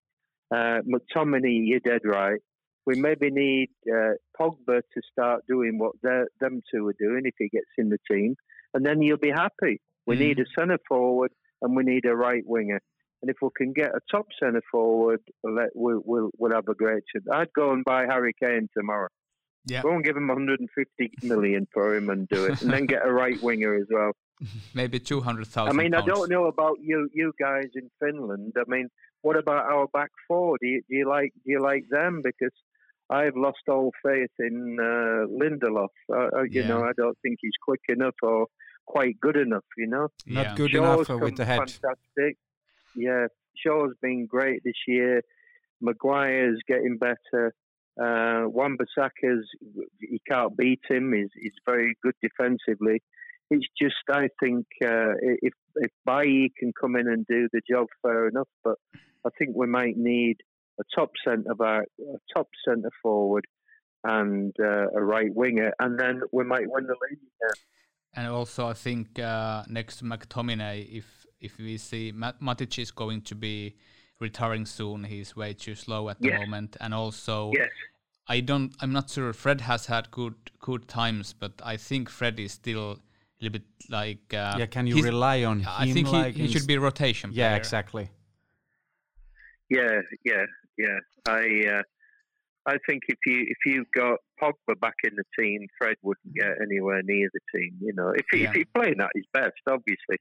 [0.53, 2.39] Uh, McTominay, you're dead right.
[2.85, 7.49] We maybe need uh, Pogba to start doing what them two are doing if he
[7.49, 8.35] gets in the team,
[8.73, 9.79] and then you'll be happy.
[10.05, 10.19] We mm.
[10.19, 12.81] need a centre forward and we need a right winger.
[13.21, 17.03] And if we can get a top centre forward, we'll, we'll, we'll have a great
[17.13, 17.25] chance.
[17.31, 19.09] I'd go and buy Harry Kane tomorrow.
[19.65, 19.83] Yeah.
[19.83, 23.11] Go and give him 150 million for him and do it, and then get a
[23.11, 24.13] right winger as well.
[24.73, 25.69] Maybe 200,000.
[25.69, 26.03] I mean, pounds.
[26.03, 28.53] I don't know about you, you guys in Finland.
[28.57, 28.89] I mean,
[29.21, 30.57] what about our back four?
[30.59, 32.23] Do you, do you like do you like them?
[32.23, 32.53] Because
[33.11, 35.89] I've lost all faith in uh, Lindelof.
[36.11, 36.67] Uh, you yeah.
[36.67, 38.47] know, I don't think he's quick enough or
[38.85, 39.65] quite good enough.
[39.77, 40.55] You know, not yeah.
[40.55, 41.59] good Shaw's enough with the head.
[41.59, 42.37] Fantastic.
[42.95, 45.21] Yeah, Shaw's been great this year.
[45.81, 47.53] Maguire's getting better.
[48.01, 49.45] Uh, Wan-Bissaka's
[49.99, 51.11] you can't beat him.
[51.13, 53.03] He's, he's very good defensively.
[53.49, 57.87] It's just I think uh, if if Bailly can come in and do the job,
[58.01, 58.47] fair enough.
[58.63, 58.75] But
[59.25, 60.37] I think we might need
[60.81, 63.45] a top centre back, a top centre forward,
[64.03, 67.57] and uh, a right winger, and then we might win the league again.
[68.15, 73.21] And also, I think uh, next to McTominay, if if we see Matic is going
[73.23, 73.75] to be
[74.21, 75.03] retiring soon.
[75.03, 76.39] He's way too slow at the yes.
[76.39, 77.69] moment, and also yes.
[78.27, 78.73] I don't.
[78.79, 79.33] I'm not sure.
[79.33, 82.97] Fred has had good good times, but I think Fred is still a
[83.41, 84.33] little bit like.
[84.33, 85.69] Uh, yeah, can you rely on him?
[85.69, 87.31] I think like he, he should be rotation.
[87.33, 87.57] Yeah, player.
[87.57, 88.09] exactly.
[89.69, 90.45] Yeah, yeah,
[90.77, 90.99] yeah.
[91.27, 91.83] I uh,
[92.65, 96.51] I think if you if you got Pogba back in the team, Fred wouldn't get
[96.61, 97.77] anywhere near the team.
[97.81, 98.49] You know, if he, yeah.
[98.49, 100.17] if he's playing at his best, obviously.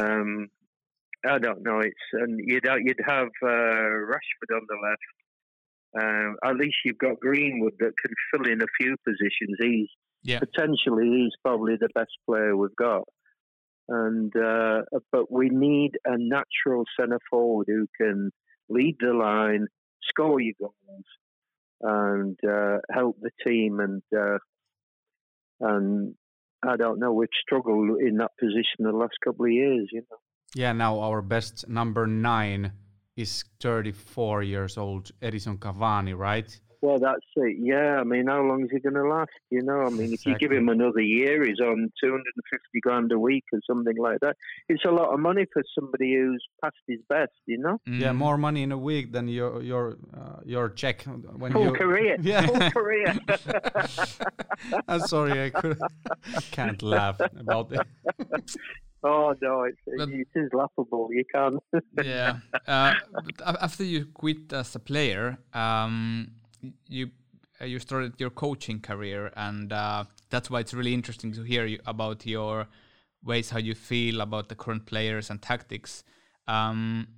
[0.00, 0.48] Um,
[1.26, 1.80] I don't know.
[1.80, 5.00] It's and you'd you'd have uh, Rashford on the left.
[5.96, 9.56] Um, at least you've got Greenwood that can fill in a few positions.
[9.60, 9.88] He's
[10.24, 10.40] yeah.
[10.40, 13.04] potentially he's probably the best player we've got.
[13.88, 18.32] And uh, but we need a natural centre forward who can
[18.68, 19.66] lead the line,
[20.08, 21.04] score your goals,
[21.80, 23.80] and uh, help the team.
[23.80, 24.38] And uh,
[25.60, 26.14] and
[26.66, 29.88] I don't know, we've struggled in that position the last couple of years.
[29.92, 30.18] You know.
[30.54, 32.72] Yeah, now our best number nine
[33.16, 36.60] is 34 years old, Edinson Cavani, right?
[36.84, 37.56] Well, that's it.
[37.58, 39.30] Yeah, I mean, how long is he going to last?
[39.48, 40.14] You know, I mean, exactly.
[40.14, 44.20] if you give him another year, he's on 250 grand a week or something like
[44.20, 44.36] that.
[44.68, 47.78] It's a lot of money for somebody who's past his best, you know.
[47.88, 48.00] Mm.
[48.02, 51.72] Yeah, more money in a week than your your uh, your check when full you
[51.72, 52.18] career.
[52.22, 53.18] Yeah, full career.
[54.86, 55.80] I'm sorry, I could,
[56.50, 57.86] can't laugh about it.
[59.06, 61.10] Oh no, it's, but, it is laughable.
[61.10, 61.62] You can't.
[62.02, 62.38] yeah.
[62.66, 62.94] Uh,
[63.44, 66.28] after you quit as a player, um,
[66.88, 67.10] you
[67.60, 71.66] uh, you started your coaching career, and uh, that's why it's really interesting to hear
[71.66, 72.66] you about your
[73.22, 76.04] ways how you feel about the current players and tactics.
[76.46, 77.08] Um,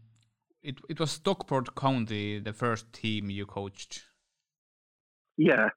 [0.62, 4.04] it it was Stockport County, the first team you coached.
[5.36, 5.68] Yeah.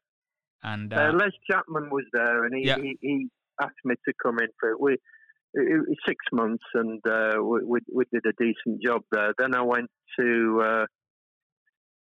[0.64, 2.78] And uh, uh Les Chapman was there, and he, yeah.
[2.78, 3.28] he, he
[3.62, 4.80] asked me to come in for it.
[4.80, 4.98] We
[5.54, 9.34] it, was six months, and uh, we, we did a decent job there.
[9.38, 9.90] Then I went
[10.20, 10.86] to uh,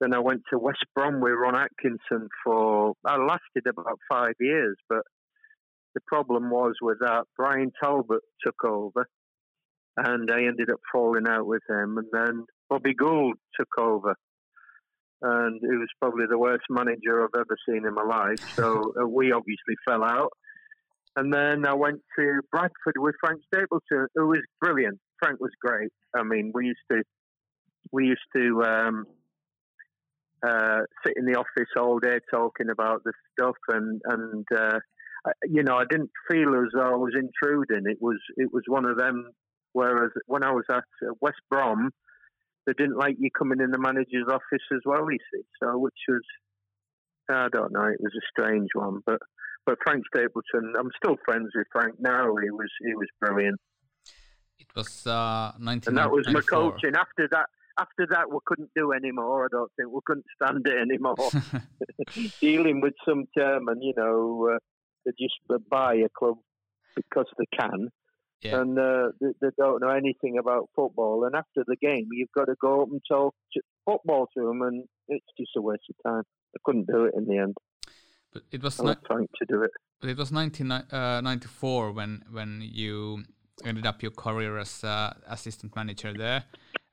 [0.01, 4.76] then I went to West Brom with Ron Atkinson for I lasted about five years,
[4.88, 5.03] but
[5.94, 9.09] the problem was with that Brian Talbot took over,
[9.97, 14.14] and I ended up falling out with him, and then Bobby Gould took over.
[15.22, 18.38] And he was probably the worst manager I've ever seen in my life.
[18.55, 20.32] So uh, we obviously fell out.
[21.16, 24.99] And then I went to Bradford with Frank Stapleton, who was brilliant.
[25.18, 25.90] Frank was great.
[26.14, 27.03] I mean, we used to
[27.90, 29.07] we used to um,
[30.47, 34.78] uh, sit in the office all day talking about the stuff, and and uh,
[35.45, 37.91] you know, I didn't feel as though I was intruding.
[37.91, 39.30] It was it was one of them.
[39.72, 41.91] Whereas when I was at uh, West Brom,
[42.66, 45.11] they didn't like you coming in the manager's office as well.
[45.11, 46.22] You see, so which was
[47.30, 47.84] I don't know.
[47.84, 49.20] It was a strange one, but
[49.64, 52.34] but Frank Stapleton, I'm still friends with Frank now.
[52.43, 53.61] He was he was brilliant.
[54.59, 55.89] It was uh, 1994.
[55.91, 56.95] And that was my coaching.
[56.97, 57.47] After that,
[57.78, 59.44] after that, we couldn't do anymore.
[59.44, 61.16] I don't think we couldn't stand it anymore.
[62.40, 64.58] Dealing with some chairman, you know, uh,
[65.04, 65.34] they just
[65.68, 66.36] buy a club
[66.94, 67.88] because they can,
[68.42, 68.60] yeah.
[68.60, 71.24] and uh, they, they, don't know anything about football.
[71.24, 74.62] And after the game, you've got to go up and talk to football to them,
[74.62, 76.22] and it's just a waste of time.
[76.54, 77.56] I couldn't do it in the end.
[78.32, 79.70] But it was not trying to do it.
[80.00, 83.24] But it was 1994 uh, when when you
[83.64, 86.44] ended up your career as uh, assistant manager there.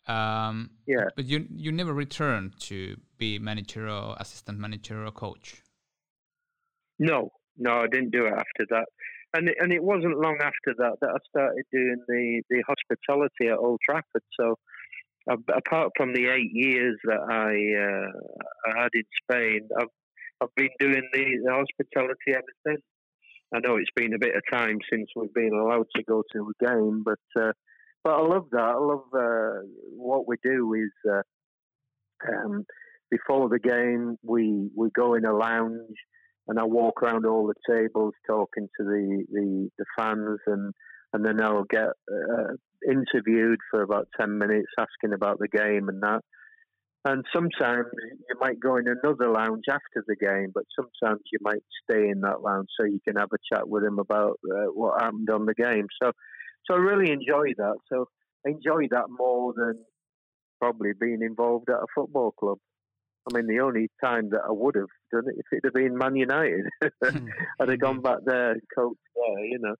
[0.08, 1.06] Um, yeah.
[1.16, 5.62] But you you never returned to be manager or assistant manager or coach.
[7.00, 8.86] No, no, I didn't do it after that,
[9.34, 13.48] and it, and it wasn't long after that that I started doing the the hospitality
[13.48, 14.24] at Old Trafford.
[14.40, 14.56] So.
[15.56, 17.52] apart from the eight years that I,
[17.88, 18.12] uh,
[18.68, 19.88] I had in Spain, I've
[20.42, 22.82] I've been doing the, the hospitality ever since.
[23.56, 26.52] I know it's been a bit of time since we've been allowed to go to
[26.52, 27.54] a game, but uh,
[28.04, 28.60] but I love that.
[28.60, 31.22] I love uh, what we do is uh,
[32.30, 32.66] um,
[33.10, 35.98] before the game we we go in a lounge
[36.48, 40.74] and I walk around all the tables talking to the, the, the fans and
[41.14, 42.54] and then I'll get uh,
[42.90, 46.22] interviewed for about ten minutes asking about the game and that.
[47.06, 51.62] And sometimes you might go in another lounge after the game, but sometimes you might
[51.84, 55.02] stay in that lounge so you can have a chat with them about uh, what
[55.02, 55.88] happened on the game.
[56.02, 56.14] So,
[56.66, 57.76] so I really enjoy that.
[57.90, 58.08] So
[58.46, 59.84] I enjoy that more than
[60.60, 62.58] probably being involved at a football club.
[63.28, 65.98] I mean, the only time that I would have done it if it had been
[65.98, 66.66] Man United,
[67.60, 69.76] I'd have gone back there and coached there, you know.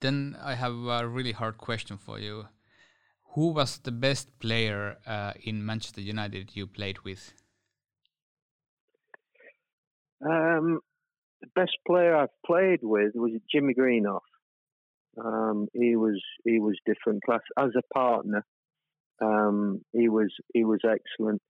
[0.00, 2.46] Then I have a really hard question for you
[3.34, 7.34] who was the best player uh, in Manchester United you played with?
[10.24, 10.80] Um,
[11.40, 14.20] the best player I've played with was Jimmy Greenhoff.
[15.22, 18.44] Um, he was he was different class as a partner.
[19.22, 21.40] Um, he was he was excellent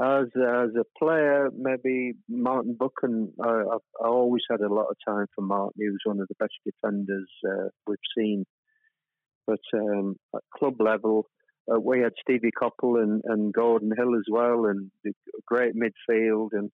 [0.00, 1.48] as as a player.
[1.56, 3.32] Maybe Martin Buchan.
[3.42, 3.62] I,
[4.02, 5.72] I, always had a lot of time for Martin.
[5.76, 8.44] He was one of the best defenders uh, we've seen
[9.46, 11.26] but um, at club level,
[11.72, 14.90] uh, we had Stevie Coppell and, and Gordon Hill as well, and
[15.46, 16.50] great midfield.
[16.52, 16.70] And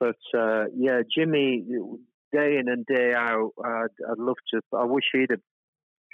[0.00, 1.64] but uh, yeah, Jimmy,
[2.32, 4.60] day in and day out, I'd, I'd love to.
[4.76, 5.40] I wish he'd have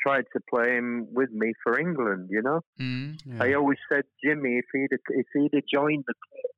[0.04, 2.28] tried to play him with me for England.
[2.30, 3.42] You know, mm, yeah.
[3.42, 6.54] I always said Jimmy, if he'd have, if he'd have joined the club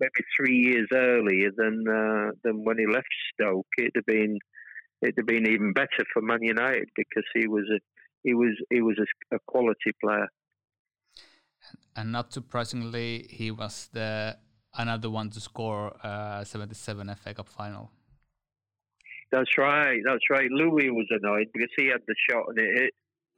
[0.00, 4.38] maybe three years earlier than uh, than when he left Stoke, it'd have been
[5.02, 7.78] it'd have been even better for Man United because he was a
[8.22, 10.28] he was he was a, a quality player.
[11.96, 14.36] And not surprisingly, he was the
[14.74, 17.90] another one to score uh, 77 FA Cup final.
[19.32, 20.00] That's right.
[20.04, 20.50] That's right.
[20.50, 22.94] Louis was annoyed because he had the shot and it hit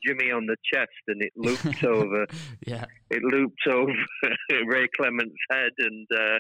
[0.06, 2.26] Jimmy on the chest and it looped over.
[2.66, 2.84] Yeah.
[3.10, 3.92] It looped over
[4.66, 6.38] Ray Clemence's head and uh,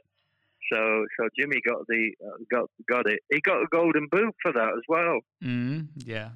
[0.72, 3.20] so so Jimmy got the uh, got got it.
[3.32, 5.20] He got a golden boot for that as well.
[5.42, 6.30] Mm, yeah,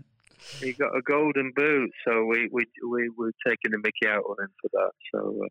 [0.61, 4.45] he got a golden boot, so we we we were taking the Mickey out on
[4.45, 4.93] him for that.
[5.15, 5.49] So, uh,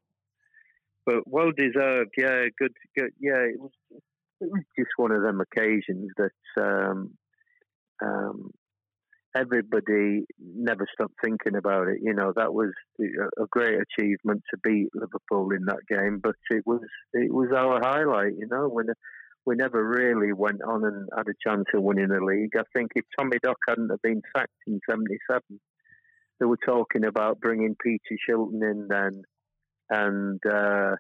[1.06, 2.12] but well deserved.
[2.18, 3.12] Yeah, good, good.
[3.20, 3.72] Yeah, it was,
[4.42, 7.12] it was just one of them occasions that um,
[8.02, 8.52] um,
[9.36, 12.00] everybody never stopped thinking about it.
[12.02, 16.64] You know, that was a great achievement to beat Liverpool in that game, but it
[16.66, 16.82] was
[17.14, 18.34] it was our highlight.
[18.38, 18.88] You know, when
[19.46, 22.52] we never really went on and had a chance of winning the league.
[22.56, 25.42] I think if Tommy Doc hadn't have been sacked in '77,
[26.40, 29.24] they were talking about bringing Peter Shilton in then,
[29.90, 30.96] and uh,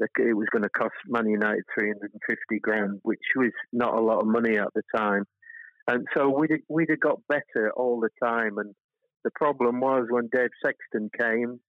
[0.00, 4.26] it was going to cost Man United 350 grand, which was not a lot of
[4.26, 5.24] money at the time.
[5.88, 8.58] And so we'd we'd have got better all the time.
[8.58, 8.74] And
[9.24, 11.60] the problem was when Dave Sexton came,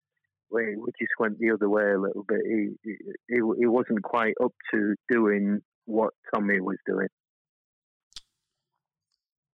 [0.52, 2.42] we, we just went the other way a little bit.
[2.46, 7.08] He, he he wasn't quite up to doing what Tommy was doing.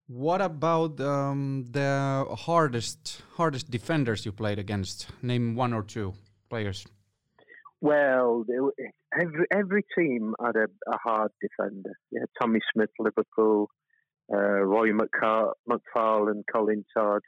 [0.07, 5.07] What about um, the hardest hardest defenders you played against?
[5.21, 6.13] Name one or two
[6.49, 6.85] players.
[7.81, 8.43] Well,
[9.13, 11.91] every every team had a, a hard defender.
[12.11, 13.69] Yeah, Tommy Smith, Liverpool,
[14.37, 17.21] Roy McCart, McFarland, Colin Todd.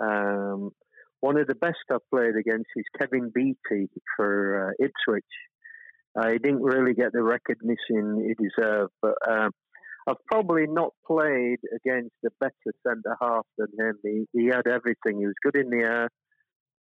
[0.00, 0.70] Um,
[1.20, 5.24] one of the best I've played against is Kevin Beattie for uh, Ipswich.
[6.18, 9.50] Uh, he didn't really get the recognition he deserved, but um,
[10.08, 13.98] I've probably not played against a better centre half than him.
[14.02, 15.18] He, he had everything.
[15.18, 16.08] He was good in the air.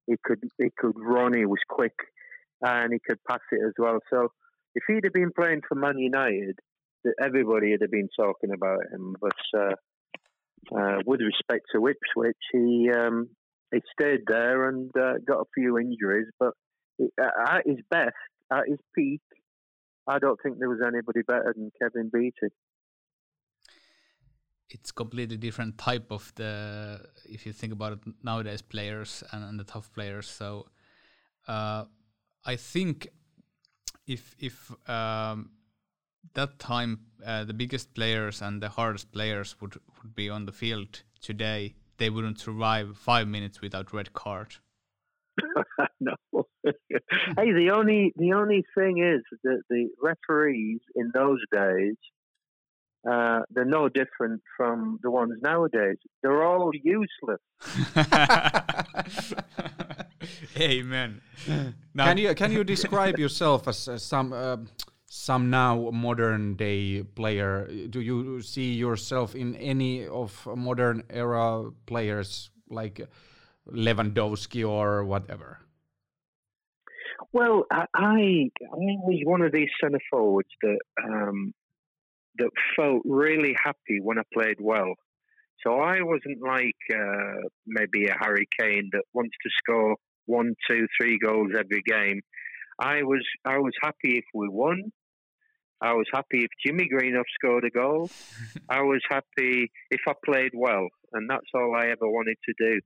[0.07, 1.33] He could he could run.
[1.33, 1.95] He was quick,
[2.61, 4.01] and he could pass it as well.
[4.13, 4.29] So
[4.75, 6.59] if he'd have been playing for Man United,
[7.21, 9.75] everybody had been talking about him, but uh,
[10.77, 13.29] uh, with respect to Ipswich, he um,
[13.73, 16.53] he stayed there and uh, got a few injuries, but
[17.19, 18.15] at his best,
[18.53, 19.21] at his peak,
[20.07, 22.55] I don't think there was anybody better than Kevin Beattie.
[24.71, 29.61] It's completely different type of the if you think about it nowadays players and, and
[29.61, 30.29] the tough players.
[30.29, 30.67] So
[31.47, 31.85] uh,
[32.45, 33.09] I think
[34.07, 35.51] if if um,
[36.33, 40.53] that time uh, the biggest players and the hardest players would, would be on the
[40.53, 44.57] field today, they wouldn't survive five minutes without red card.
[46.01, 46.15] no.
[46.65, 51.97] hey, the only the only thing is that the referees in those days
[53.09, 55.97] uh, they're no different from the ones nowadays.
[56.23, 57.41] They're all useless.
[60.59, 61.21] Amen.
[61.93, 64.57] Now, can you can you describe yourself as uh, some uh,
[65.15, 67.69] some now modern day player?
[67.89, 73.01] Do you see yourself in any of modern era players like
[73.71, 75.61] Lewandowski or whatever?
[77.33, 78.51] Well, I I
[79.07, 81.55] was one of these centre forwards that um,
[82.39, 84.95] that felt really happy when I played well.
[85.65, 89.97] So I wasn't like uh, maybe a Harry Kane that wants to score
[90.27, 92.21] one, two, three goals every game.
[92.81, 94.91] I was I was happy if we won.
[95.85, 98.11] I was happy if Jimmy Greenhoff scored a goal.
[98.71, 102.81] I was happy if I played well, and that's all I ever wanted to do.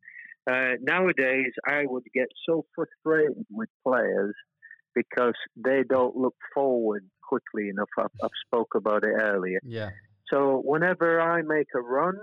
[0.51, 4.35] Uh, nowadays, I would get so frustrated with players
[4.97, 7.89] because they don't look forward quickly enough.
[7.97, 9.61] I've, I've spoke about it earlier.
[9.63, 9.91] Yeah.
[10.33, 12.17] So whenever I make a run,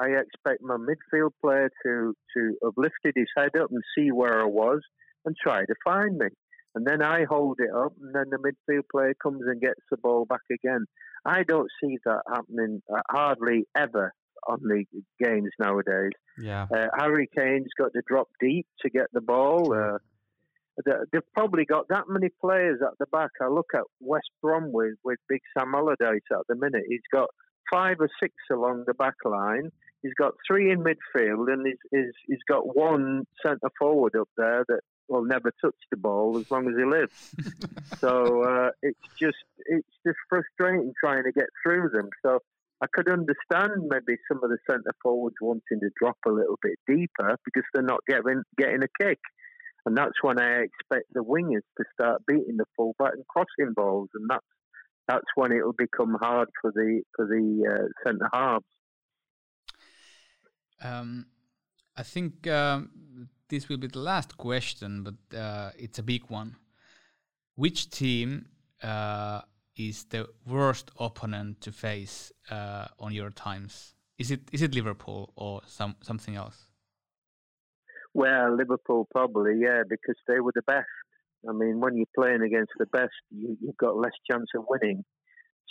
[0.00, 4.40] I expect my midfield player to to have lifted his head up and see where
[4.40, 4.80] I was
[5.26, 6.28] and try to find me.
[6.74, 9.98] And then I hold it up, and then the midfield player comes and gets the
[9.98, 10.86] ball back again.
[11.24, 14.14] I don't see that happening uh, hardly ever
[14.48, 14.84] on the
[15.22, 16.12] games nowadays.
[16.38, 16.66] Yeah.
[16.74, 19.74] Uh, Harry Kane's got to drop deep to get the ball.
[19.74, 19.98] Uh,
[21.12, 23.30] they've probably got that many players at the back.
[23.40, 26.84] I look at West Brom with, with Big Sam Allardyce at the minute.
[26.88, 27.28] He's got
[27.70, 29.70] five or six along the back line.
[30.02, 34.64] He's got three in midfield, and he's, he's, he's got one centre forward up there
[34.66, 34.80] that
[35.12, 37.34] will never touch the ball as long as he lives.
[38.00, 39.36] so uh, it's just
[39.66, 42.08] it's just frustrating trying to get through them.
[42.24, 42.40] So
[42.80, 46.78] I could understand maybe some of the centre forwards wanting to drop a little bit
[46.86, 49.20] deeper because they're not getting getting a kick.
[49.84, 54.08] And that's when I expect the wingers to start beating the fullback and crossing balls,
[54.14, 54.46] and that's
[55.08, 58.64] that's when it will become hard for the for the uh, centre halves.
[60.80, 61.26] Um,
[61.96, 66.56] I think um, this will be the last question, but uh, it's a big one.
[67.54, 68.46] Which team
[68.82, 69.42] uh,
[69.76, 73.94] is the worst opponent to face uh, on your times?
[74.18, 76.58] Is it is it Liverpool or some something else?
[78.14, 80.96] Well, Liverpool probably, yeah, because they were the best.
[81.48, 85.04] I mean, when you're playing against the best, you, have got less chance of winning.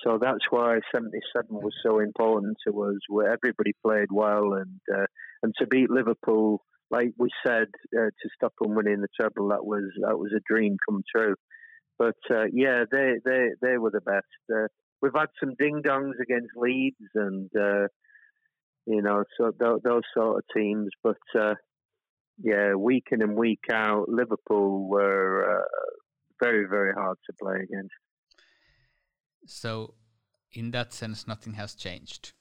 [0.04, 5.08] So that's why 77 was so important to us, where everybody played well, and uh,
[5.42, 6.62] and to beat Liverpool,
[6.92, 7.68] like we said,
[7.98, 11.36] uh, to stop them winning the treble, that was that was a dream come true.
[11.98, 14.26] But uh, yeah, they they they were the best.
[14.54, 14.68] Uh,
[15.02, 17.88] we've had some ding dongs against Leeds, and uh,
[18.86, 21.56] you know, so th- those sort of teams, but uh,
[22.44, 27.94] yeah, week in and week out, Liverpool were uh, very, very hard to play against.
[29.46, 29.96] So,
[30.52, 32.34] in that sense, nothing has changed.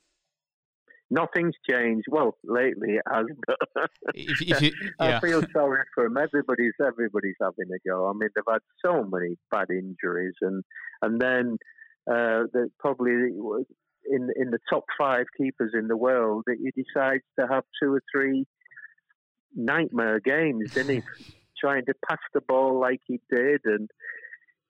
[1.11, 2.07] Nothing's changed.
[2.09, 5.17] Well, lately it has, but if, if you, yeah.
[5.17, 6.17] I feel sorry for them.
[6.17, 8.09] Everybody's everybody's having a go.
[8.09, 10.63] I mean, they've had so many bad injuries, and
[11.03, 11.59] and then
[12.09, 12.45] uh,
[12.79, 17.65] probably in in the top five keepers in the world, that he decides to have
[17.83, 18.47] two or three
[19.55, 21.03] nightmare games, didn't he?
[21.61, 23.91] Trying to pass the ball like he did, and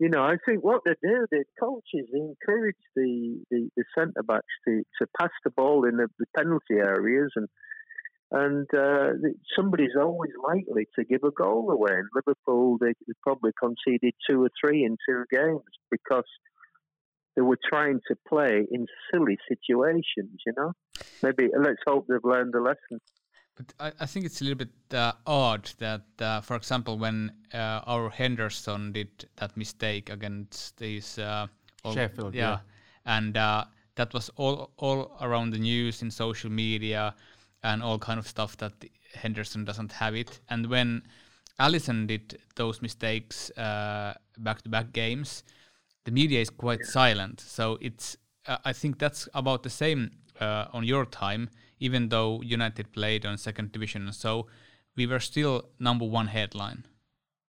[0.01, 4.47] you know, I think what they do, the coaches encourage the, the, the centre backs
[4.67, 7.47] to, to pass the ball in the, the penalty areas, and
[8.33, 9.11] and uh,
[9.57, 11.91] somebody's always likely to give a goal away.
[11.91, 12.93] In Liverpool, they
[13.23, 16.25] probably conceded two or three in two games because
[17.35, 20.41] they were trying to play in silly situations.
[20.47, 20.73] You know,
[21.23, 23.01] maybe let's hope they've learned a lesson.
[23.57, 27.33] But I, I think it's a little bit uh, odd that, uh, for example, when
[27.53, 31.47] uh, our Henderson did that mistake against these uh,
[31.93, 32.59] Sheffield, yeah, yeah.
[33.05, 33.65] and uh,
[33.97, 37.15] that was all all around the news in social media
[37.63, 38.73] and all kind of stuff that
[39.15, 40.41] Henderson doesn't have it.
[40.49, 41.03] And when
[41.59, 45.43] Alisson did those mistakes back to back games,
[46.05, 46.91] the media is quite yeah.
[46.91, 47.41] silent.
[47.41, 51.51] So it's uh, I think that's about the same uh, on your time.
[51.81, 54.47] Even though United played on second division and so,
[54.97, 56.85] we were still number one headline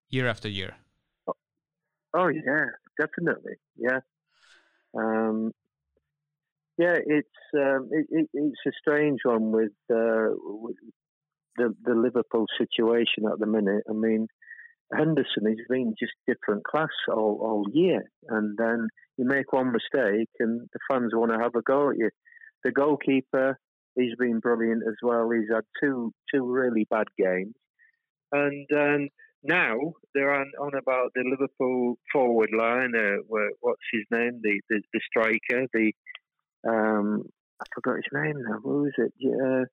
[0.10, 0.76] year after year.
[1.28, 1.34] Oh,
[2.16, 2.66] oh yeah,
[3.00, 4.00] definitely, yeah.
[4.98, 5.52] Um,
[6.78, 10.76] yeah, it's um, it, it, it's a strange one with, uh, with
[11.58, 13.84] the the Liverpool situation at the minute.
[13.90, 14.28] I mean,
[14.94, 20.30] Henderson has been just different class all, all year, and then you make one mistake,
[20.40, 22.10] and the fans want to have a go at you.
[22.64, 23.58] The goalkeeper,
[23.96, 25.30] he's been brilliant as well.
[25.30, 27.56] He's had two two really bad games,
[28.32, 29.10] and um,
[29.44, 29.76] now
[30.14, 32.94] they're on, on about the Liverpool forward line.
[32.96, 33.18] Uh,
[33.60, 34.42] what's his name?
[34.44, 35.68] The, the the striker.
[35.74, 35.92] The
[36.68, 37.24] um,
[37.60, 38.60] I forgot his name now.
[38.64, 39.14] Who is it?
[39.18, 39.64] Yeah.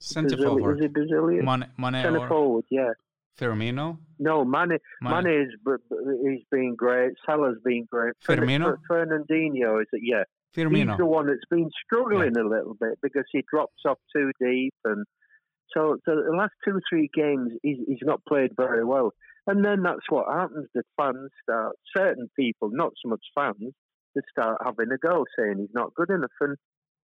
[0.00, 0.78] Centre forward.
[0.78, 1.44] Is it Brazilian?
[1.44, 2.90] Mane, Mane Centre or forward, yeah.
[3.38, 3.98] Firmino.
[4.18, 5.24] No, Mane, Mane.
[5.24, 5.78] Mane is
[6.22, 7.12] he's been great.
[7.26, 8.12] Salah's been great.
[8.24, 8.76] Firmino?
[8.86, 10.02] Fer- Fernandinho is it?
[10.02, 10.24] Yeah,
[10.56, 10.90] Firmino.
[10.90, 14.74] he's the one that's been struggling a little bit because he drops off too deep,
[14.84, 15.04] and
[15.72, 19.12] so, so the last two or three games he's, he's not played very well.
[19.46, 20.68] And then that's what happens.
[20.74, 23.74] The fans start, certain people, not so much fans,
[24.14, 26.30] they start having a go, saying he's not good enough.
[26.40, 26.56] And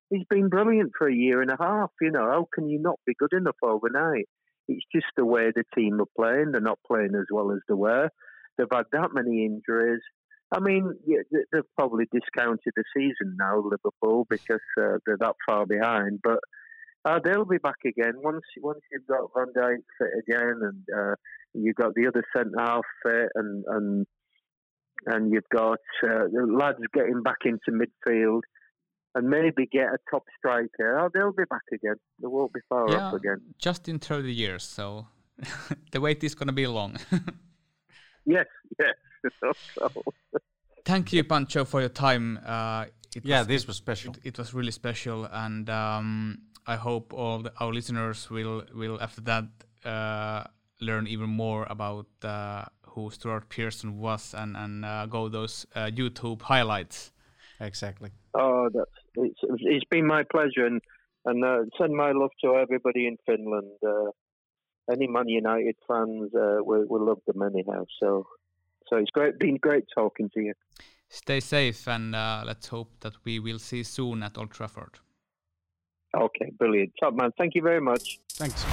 [0.08, 1.90] he's been brilliant for a year and a half.
[2.00, 4.28] You know, how can you not be good enough overnight?
[4.68, 6.52] It's just the way the team are playing.
[6.52, 8.08] They're not playing as well as they were.
[8.56, 10.00] They've had that many injuries.
[10.52, 15.64] I mean, they- they've probably discounted the season now, Liverpool, because uh, they're that far
[15.66, 16.20] behind.
[16.22, 16.40] But
[17.04, 21.14] uh, they'll be back again once once you've got Van Dijk fit again, and uh,
[21.54, 24.06] you've got the other centre half fit, and and
[25.06, 28.42] and you've got uh, the lads getting back into midfield,
[29.14, 30.98] and maybe get a top striker.
[30.98, 31.94] Oh, they'll be back again.
[32.20, 33.06] They won't be far Yeah.
[33.06, 33.40] off again.
[33.58, 35.06] just in 30 years, so
[35.92, 36.96] the wait is going to be long.
[38.26, 38.46] Yes,
[38.78, 38.94] yes.
[39.40, 39.52] So,
[40.84, 42.38] Thank you, Pancho, for your time.
[42.44, 44.14] Uh, it Yeah, was, this was special.
[44.14, 49.00] it, it was really special, and um, I hope all the, our listeners will will
[49.00, 49.44] after that
[49.84, 50.44] uh,
[50.80, 55.86] learn even more about uh, who Stuart Pearson was and and uh, go those uh,
[55.86, 57.12] YouTube highlights.
[57.60, 58.10] Exactly.
[58.34, 60.80] oh, that's it's, it's been my pleasure, and
[61.26, 63.72] and uh, send my love to everybody in Finland.
[63.86, 64.10] Uh,
[64.92, 67.84] any Man United fans, uh, we, we love them anyhow.
[68.00, 68.26] So,
[68.90, 70.54] so it's great, been great talking to you.
[71.08, 75.00] Stay safe, and uh, let's hope that we will see soon at Old Trafford.
[76.16, 77.32] Okay, brilliant, top man.
[77.36, 78.20] Thank you very much.
[78.38, 78.66] Thanks.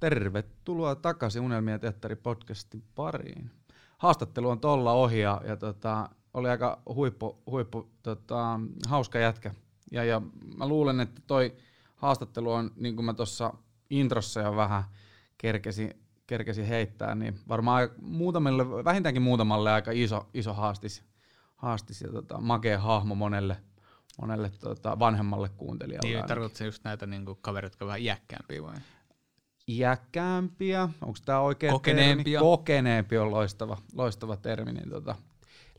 [0.00, 3.50] Tervetuloa takaisin Unelmien teatteri podcastin pariin.
[3.98, 9.54] Haastattelu on tolla ohi ja, ja tota, oli aika huippu, huippu tota, hauska jätkä.
[9.92, 10.22] Ja, ja
[10.56, 11.52] mä luulen, että toi
[11.96, 13.54] haastattelu on, niin kuin mä tuossa
[13.90, 14.84] introssa jo vähän
[15.38, 15.90] kerkesi,
[16.28, 21.02] kerkesi heittää, niin varmaan muutamille, vähintäänkin muutamalle aika iso, iso haastis,
[21.56, 23.56] haastis ja tota, makea hahmo monelle,
[24.20, 26.08] monelle tota, vanhemmalle kuuntelijalle.
[26.08, 28.74] Niin, tarkoitatko se just näitä niin kavereita, jotka ovat vähän iäkkäämpiä vai?
[29.68, 32.24] iäkkäämpiä, onko tämä oikein Kokeneempia.
[32.24, 32.50] termi?
[32.50, 35.14] Kokeneempi on loistava, loistava termi, niin tota,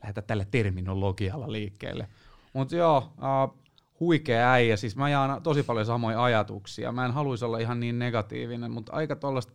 [0.02, 2.08] lähdetään tällä terminologialla liikkeelle.
[2.52, 3.58] Mutta joo, uh,
[4.00, 6.92] huikea äijä, siis mä jaan tosi paljon samoja ajatuksia.
[6.92, 9.52] Mä en haluaisi olla ihan niin negatiivinen, mutta aika tuollaista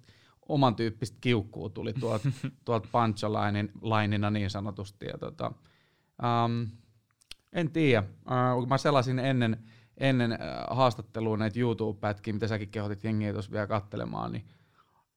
[0.49, 2.29] oman tyyppistä kiukkuu tuli tuolta
[2.65, 5.05] tuolt punchline-lainina niin sanotusti.
[5.05, 5.51] Ja tota,
[6.45, 6.67] um,
[7.53, 9.63] en tiedä, uh, kun mä selasin ennen,
[9.97, 10.37] ennen äh,
[10.69, 14.45] haastattelua näitä YouTube-pätkiä, mitä säkin kehotit jengiä tuossa vielä kattelemaan, niin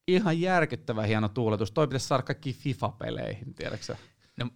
[0.07, 1.71] ihan järkyttävä hieno tuuletus.
[1.71, 3.95] Toi pitäisi saada kaikki FIFA-peleihin, tiedätkö?
[4.37, 4.49] No,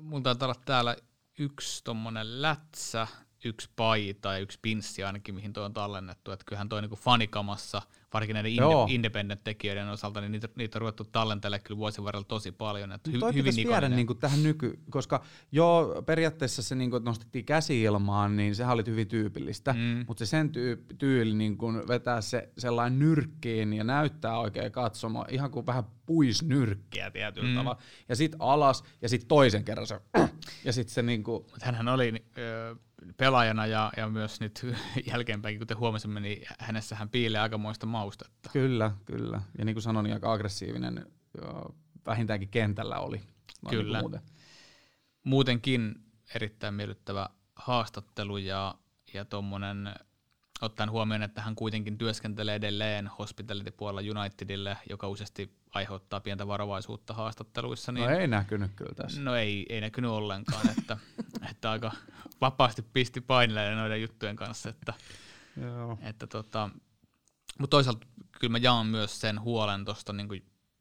[0.00, 0.96] mulla taitaa olla täällä
[1.38, 3.06] yksi tommonen lätsä,
[3.44, 6.30] yksi paita ja yksi pinssi ainakin, mihin toi on tallennettu.
[6.32, 7.82] Että kyllähän toi niinku fanikamassa,
[8.14, 8.86] varsinkin näiden Joo.
[8.86, 12.92] inde- independent-tekijöiden osalta, niin niitä, niitä on ruvettu tallentelle kyllä vuosien varrella tosi paljon.
[12.92, 15.22] Että hy- Toi hyvin viedä niinku tähän nyky, koska
[15.52, 20.04] joo, periaatteessa se niinku, että nostettiin käsi ilmaan, niin sehän oli hyvin tyypillistä, Mm.
[20.08, 25.50] mutta se sen tyy- tyyli niinku vetää se sellainen nyrkkiin ja näyttää oikein katsomaan, ihan
[25.50, 27.54] kuin vähän puis nyrkkiä tietyllä Mm.
[27.54, 27.78] tavalla.
[28.08, 30.00] Ja sitten alas ja sitten toisen kerran se,
[30.64, 32.76] ja sitten se niinku, hänhän oli ö,
[33.16, 34.66] pelaajana ja, ja myös nyt
[35.12, 38.50] jälkeenpäin, kuten huomasimme, niin hänessähän piilee aikamoista maustetta.
[38.52, 39.40] kyllä, kyllä.
[39.58, 41.06] Ja niin kuin sanoin, niin aika aggressiivinen
[42.06, 43.20] vähintäänkin kentällä oli.
[43.62, 43.98] Noin Kyllä.
[43.98, 44.20] Niinku muuten.
[45.24, 45.94] muutenkin
[46.34, 48.74] erittäin miellyttävä haastattelu ja,
[49.14, 49.94] ja tuommoinen,
[50.60, 57.92] ottaen huomioon, että hän kuitenkin työskentelee edelleen hospitality-puolella Unitedille, joka useasti aiheuttaa pientä varovaisuutta haastatteluissa,
[57.92, 59.20] niin No ei näkynyt kyllä tässä.
[59.20, 60.96] no ei, ei näkynyt ollenkaan, että,
[61.50, 61.92] että aika
[62.40, 64.94] vapaasti pisti painille noiden juttujen kanssa, että,
[65.62, 65.98] Joo.
[66.02, 66.70] että tota,
[67.58, 68.06] mutta toisaalta
[68.40, 70.28] kyllä mä jaan myös sen huolen tuosta niin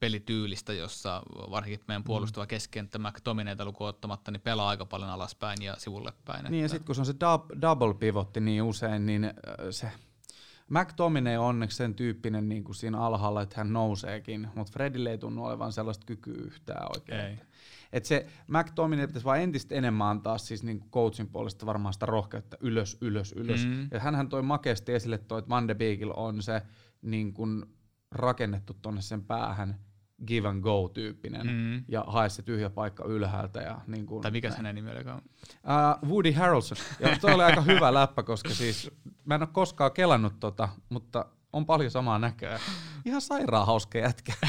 [0.03, 5.75] pelityylistä, jossa varsinkin meidän puolustava keskenttä McTominayta lukuun ottamatta, niin pelaa aika paljon alaspäin ja
[5.77, 6.45] sivulle päin.
[6.49, 9.31] Niin ja sitten kun se on se dub, double pivotti niin usein, niin äh,
[9.69, 9.91] se
[10.69, 15.17] McTominay on onneksi sen tyyppinen niin kuin siinä alhaalla, että hän nouseekin, mutta Fredille ei
[15.17, 17.21] tunnu olevan sellaista kykyä yhtään oikein.
[17.21, 17.37] Ei.
[17.93, 22.57] Et se McTominay pitäisi vaan entistä enemmän antaa siis niin coachin puolesta varmaan sitä rohkeutta
[22.59, 23.65] ylös, ylös, ylös.
[23.65, 23.87] Mm.
[23.91, 26.61] Ja hänhän toi makeasti esille toi, että Van de Beekil on se
[27.01, 27.65] niin kuin
[28.11, 29.79] rakennettu tonne sen päähän
[30.27, 31.83] give and go tyyppinen mm.
[31.87, 33.61] ja hae se tyhjä paikka ylhäältä.
[33.61, 34.99] Ja niin kuin, tai mikä hänen nimi oli?
[34.99, 36.77] Uh, Woody Harrelson.
[36.99, 38.91] Ja toi oli aika hyvä läppä, koska siis
[39.25, 42.59] mä en ole koskaan kelannut tota, mutta on paljon samaa näköä.
[43.05, 44.33] Ihan sairaan hauska jätkä.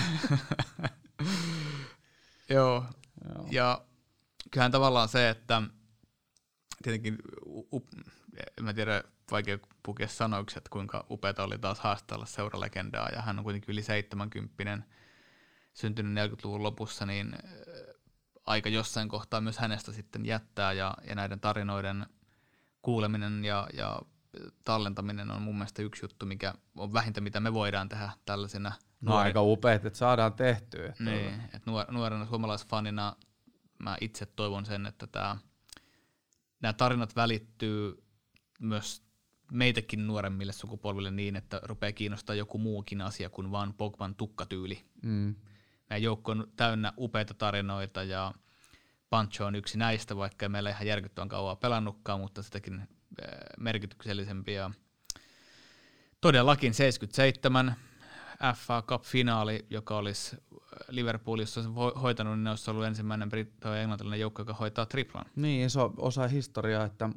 [2.50, 2.84] Joo.
[3.34, 3.46] Joo.
[3.50, 3.82] Ja
[4.50, 5.62] kyllähän tavallaan se, että
[6.82, 7.18] tietenkin,
[7.72, 7.84] up,
[8.58, 13.38] en mä tiedä, vaikea pukea sanoiksi, että kuinka upeata oli taas haastella seuralegendaa, ja hän
[13.38, 14.54] on kuitenkin yli 70
[15.74, 17.32] syntynyt 40-luvun lopussa, niin
[18.46, 22.06] aika jossain kohtaa myös hänestä sitten jättää, ja, ja näiden tarinoiden
[22.82, 24.02] kuuleminen ja, ja
[24.64, 29.10] tallentaminen on mun mielestä yksi juttu, mikä on vähintä, mitä me voidaan tehdä tällaisena No
[29.10, 29.26] nuori...
[29.26, 30.86] aika upeat, että saadaan tehtyä.
[30.86, 33.16] Että niin, että nuorena suomalaisfanina
[33.78, 35.36] mä itse toivon sen, että tämä,
[36.62, 38.04] nämä tarinat välittyy
[38.60, 39.02] myös
[39.52, 44.84] meitäkin nuoremmille sukupolville niin, että rupeaa kiinnostaa joku muukin asia kuin vaan Pogban tukkatyyli.
[45.02, 45.34] Mm.
[45.94, 48.32] Meidän joukko on täynnä upeita tarinoita ja
[49.10, 52.86] Pancho on yksi näistä, vaikka meillä ihan järkyttävän kauan pelannutkaan, mutta sitäkin äh,
[53.58, 54.54] merkityksellisempi.
[54.54, 54.70] Ja
[56.20, 57.76] todellakin 77
[58.56, 60.36] FA Cup-finaali, joka olisi
[60.88, 61.60] Liverpoolissa
[62.02, 65.26] hoitanut, niin olisi ollut ensimmäinen britti- ja englantilainen joukko, joka hoitaa triplan.
[65.36, 67.10] Niin, se on osa historiaa, että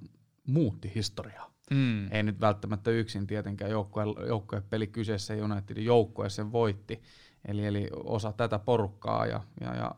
[0.47, 1.51] muutti historiaa.
[1.71, 2.11] Mm.
[2.11, 7.01] Ei nyt välttämättä yksin tietenkään joukkueen, joukkueen peli kyseessä Unitedin joukkue sen voitti.
[7.47, 9.95] Eli, eli osa tätä porukkaa ja, ja, ja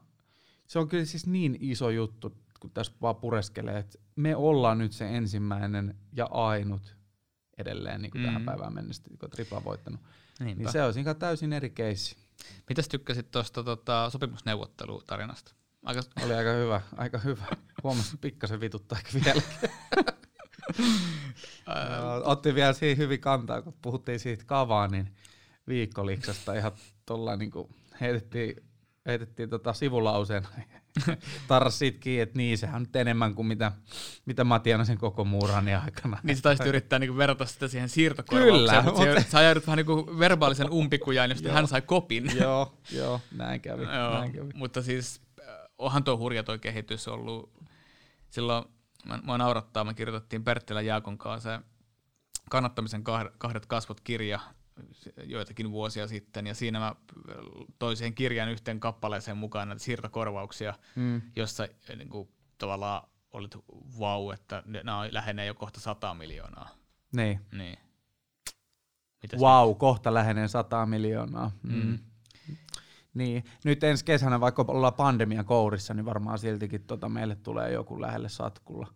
[0.68, 4.92] se on kyllä siis niin iso juttu, kun tässä vaan pureskelee, että me ollaan nyt
[4.92, 6.96] se ensimmäinen ja ainut
[7.58, 8.26] edelleen niin kuin mm.
[8.26, 10.02] tähän päivään mennessä, kun tripla voittanut.
[10.40, 10.64] Niinpä.
[10.64, 12.18] Niin se olisi ihan täysin eri keissi.
[12.70, 15.52] Mitäs tykkäsit tuosta tota, sopimusneuvottelutarinasta?
[15.84, 16.02] Aika...
[16.26, 17.46] Oli aika hyvä, aika hyvä.
[17.84, 19.44] Huomasin pikkasen vituttaa ehkä vieläkin.
[22.24, 25.16] Otti vielä siihen hyvin kantaa, kun puhuttiin siitä kavaa, niin
[25.70, 26.72] viikkoliksasta ihan
[27.06, 27.52] tuolla niin
[28.02, 28.56] heitettiin,
[29.06, 30.48] heitettiin tota sivulauseen
[31.48, 33.72] tarras siitä kiinni, että niin, sehän on nyt enemmän kuin mitä,
[34.26, 36.18] mitä mä tiedän sen koko muurani aikana.
[36.24, 39.32] Niin sä taisit yrittää niinku verrata sitä siihen siirtokorvaukseen, Kyllä, mutta, mutta...
[39.32, 42.32] sä ajaudut vähän niinku verbaalisen umpikujaan, josta hän sai kopin.
[42.42, 43.84] joo, joo, näin kävi.
[43.84, 44.50] joo, näin kävi.
[44.56, 47.54] Mutta siis äh, onhan tuo hurja tuo kehitys ollut.
[48.30, 48.66] Silloin
[49.24, 51.66] mua naurattaa, me kirjoitettiin Perttilä Jaakon kanssa se
[52.50, 53.04] kannattamisen
[53.38, 54.40] kahdet kasvot kirja
[55.24, 56.96] joitakin vuosia sitten, ja siinä mä
[57.80, 61.22] toin siihen kirjan yhteen kappaleeseen mukaan näitä siirtokorvauksia, mm.
[61.36, 63.56] jossa eh, niin kuin, tavallaan olit
[64.00, 66.70] vau, että nämä lähenee jo kohta 100 miljoonaa.
[67.16, 67.40] Niin.
[67.52, 67.78] niin.
[69.22, 69.78] Mitäs wow, nyt?
[69.78, 71.52] kohta lähenee 100 miljoonaa.
[71.64, 71.74] Mm.
[71.74, 72.00] Mm.
[73.14, 78.02] Niin, nyt ensi kesänä, vaikka ollaan pandemian kourissa, niin varmaan siltikin tota meille tulee joku
[78.02, 78.88] lähelle satkulla.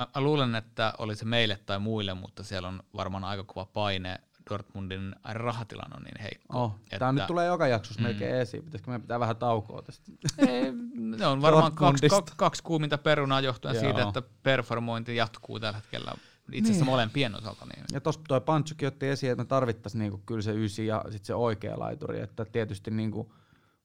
[0.00, 3.64] Mä, mä luulen, että oli se meille tai muille, mutta siellä on varmaan aika kova
[3.64, 4.20] paine
[4.52, 6.64] Dortmundin rahatilanne on niin heikko.
[6.64, 8.06] Oh, että, tämä nyt tulee joka jaksossa mm.
[8.06, 8.64] melkein esiin.
[8.64, 10.12] Pitäisikö meidän pitää vähän taukoa tästä?
[10.38, 13.84] Ei, ne on varmaan kaksi, kaksi, kaksi kuuminta perunaa johtuen Joo.
[13.84, 16.14] siitä, että performointi jatkuu tällä hetkellä
[16.52, 16.92] itse asiassa niin.
[16.92, 17.66] molempien osalta.
[17.66, 17.84] Niin.
[17.92, 21.26] Ja tuossa toi Panchokin otti esiin, että me tarvittaisiin niinku kyllä se ysi ja sitten
[21.26, 22.20] se oikea laituri.
[22.20, 23.34] Että tietysti niinku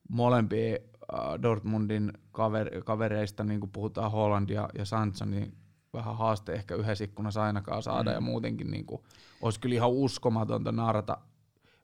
[0.09, 0.77] molempia
[1.13, 5.53] äh, Dortmundin kaver, kavereista, niin kuin puhutaan Hollandia ja Sancho, niin
[5.97, 8.13] vähän haaste ehkä yhdessä ikkunassa ainakaan saada mm.
[8.13, 9.03] ja muutenkin niin kuin,
[9.41, 11.17] olisi kyllä ihan uskomatonta naarata.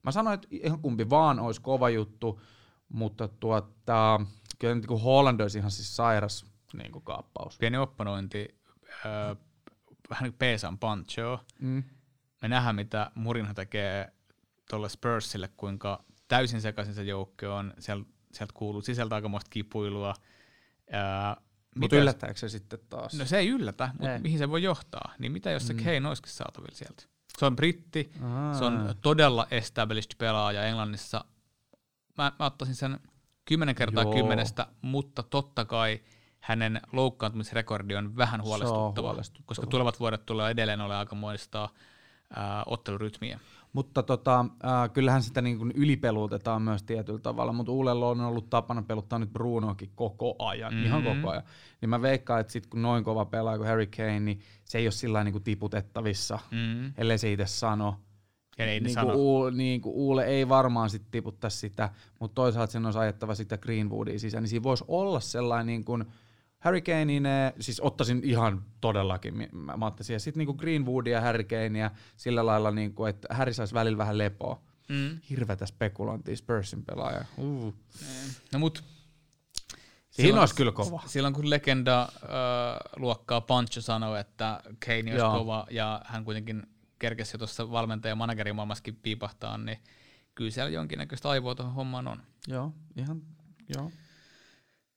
[0.04, 2.42] Mä sanoin, että ihan kumpi vaan olisi kova juttu,
[2.90, 4.20] mutta tuota,
[4.60, 7.58] kyllä niin kuin Holland olisi ihan siis sairas niin kuin kaappaus.
[7.58, 8.60] Pieni opponointi,
[9.06, 9.38] äh,
[10.10, 11.40] vähän niin kuin Pesan Pancho.
[11.60, 11.84] Mm.
[12.42, 14.14] Me nähdään, mitä Murinho tekee
[14.70, 17.74] tuolle Spursille, kuinka täysin sekaisin se joukko on.
[17.80, 20.14] Sieltä, sieltä kuuluu sisältä aikamoista kipuilua.
[20.94, 21.43] Äh,
[21.76, 23.14] mutta yllättääkö se sitten taas?
[23.14, 25.14] No se ei yllätä, mutta mihin se voi johtaa?
[25.20, 25.84] Niin mitä jos se mm.
[25.84, 27.04] Kane olisikin saatavilla sieltä?
[27.38, 28.54] Se on britti, Aa.
[28.54, 31.26] se on todella established pelaaja Englannissa.
[32.18, 33.00] Mä, mä ottaisin sen
[33.46, 34.14] kymmenen kertaa Joo.
[34.14, 36.00] kymmenestä, mutta totta kai
[36.40, 39.46] hänen loukkaantumisrekordi on vähän huolestuttava, huolestuttava.
[39.46, 41.70] koska tulevat vuodet tulee edelleen olla aika muistaa
[42.66, 43.40] ottelurytmiä.
[43.74, 48.50] Mutta tota, äh, kyllähän sitä niin kuin ylipelutetaan myös tietyllä tavalla, mutta Uulella on ollut
[48.50, 50.86] tapana peluttaa nyt Brunoakin koko ajan, mm-hmm.
[50.86, 51.44] ihan koko ajan.
[51.82, 54.86] Niin mä veikkaan, että sit kun noin kova pelaaja kuin Harry Kane, niin se ei
[54.86, 56.94] ole sillä niin kuin tiputettavissa, mm-hmm.
[56.98, 57.96] ellei se itse sano.
[58.58, 62.72] Ja ei niin kuin, Uule, niin kuin Uule ei varmaan sit tiputtaisi sitä, mutta toisaalta
[62.72, 66.06] sen olisi ajettava sitä Greenwoodia sisään, niin siinä voisi olla sellainen niin kuin
[66.86, 67.24] Kanein,
[67.60, 72.72] siis ottaisin ihan todellakin, mä, mä ottaisin, ja sitten niin kuin Greenwoodia Kanea sillä lailla,
[72.72, 74.62] niin kuin, että Harry saisi välillä vähän lepoa.
[74.90, 75.20] Mm.
[75.30, 77.26] Hirveätä spekulointia Spursin pelaaja.
[77.38, 77.76] Uh.
[78.54, 78.84] No mut
[80.10, 81.04] Siinä olisi kyllä kova.
[81.06, 82.10] Silloin kun legenda äh,
[82.96, 85.38] luokkaa Pancho sanoi, että Kane olisi Joo.
[85.38, 86.64] kova ja hän kuitenkin
[87.00, 89.78] kerkesi jo tuossa valmentaja- ja managerimaailmassakin piipahtaa, niin
[90.36, 92.22] kyllä siellä jonkinnäköistä aivoa tuohon hommaan on.
[92.48, 93.22] Joo, ihan,
[93.76, 93.92] joo.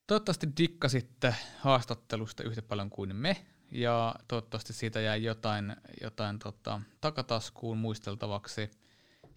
[0.06, 7.78] Toivottavasti dikkasitte haastattelusta yhtä paljon kuin me, ja toivottavasti siitä jäi jotain, jotain tota, takataskuun
[7.78, 8.70] muisteltavaksi.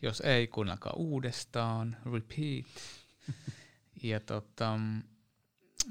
[0.01, 2.65] Jos ei, kuunnelkaa uudestaan, repeat.
[4.03, 4.79] ja tota,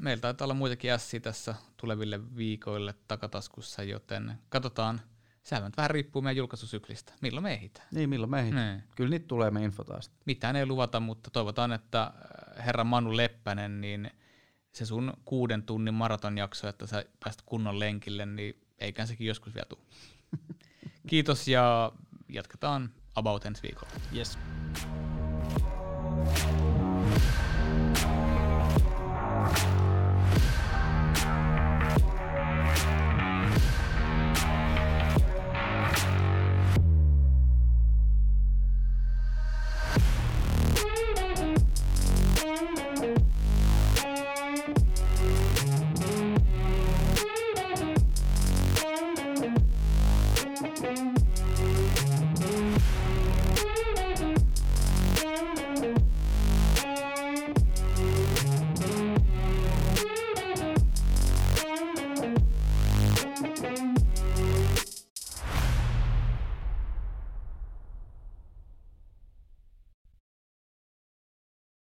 [0.00, 5.00] meillä taitaa olla muitakin ässiä tässä tuleville viikoille takataskussa, joten katsotaan.
[5.42, 7.12] Sehän nyt vähän riippuu meidän julkaisusyklistä.
[7.22, 7.88] Milloin me ehditään?
[7.92, 8.54] Niin, milloin meihin?
[8.54, 8.82] Niin.
[8.96, 10.10] Kyllä niitä tulee me info taas.
[10.24, 14.10] Mitään ei luvata, mutta toivotaan, että äh, herra Manu Leppänen, niin
[14.72, 19.66] se sun kuuden tunnin maratonjakso, että sä pääst kunnon lenkille, niin eiköhän sekin joskus vielä
[19.68, 19.80] tule.
[21.08, 21.92] Kiitos ja
[22.28, 23.92] jatketaan about ensi viikolla.
[24.16, 24.38] Yes.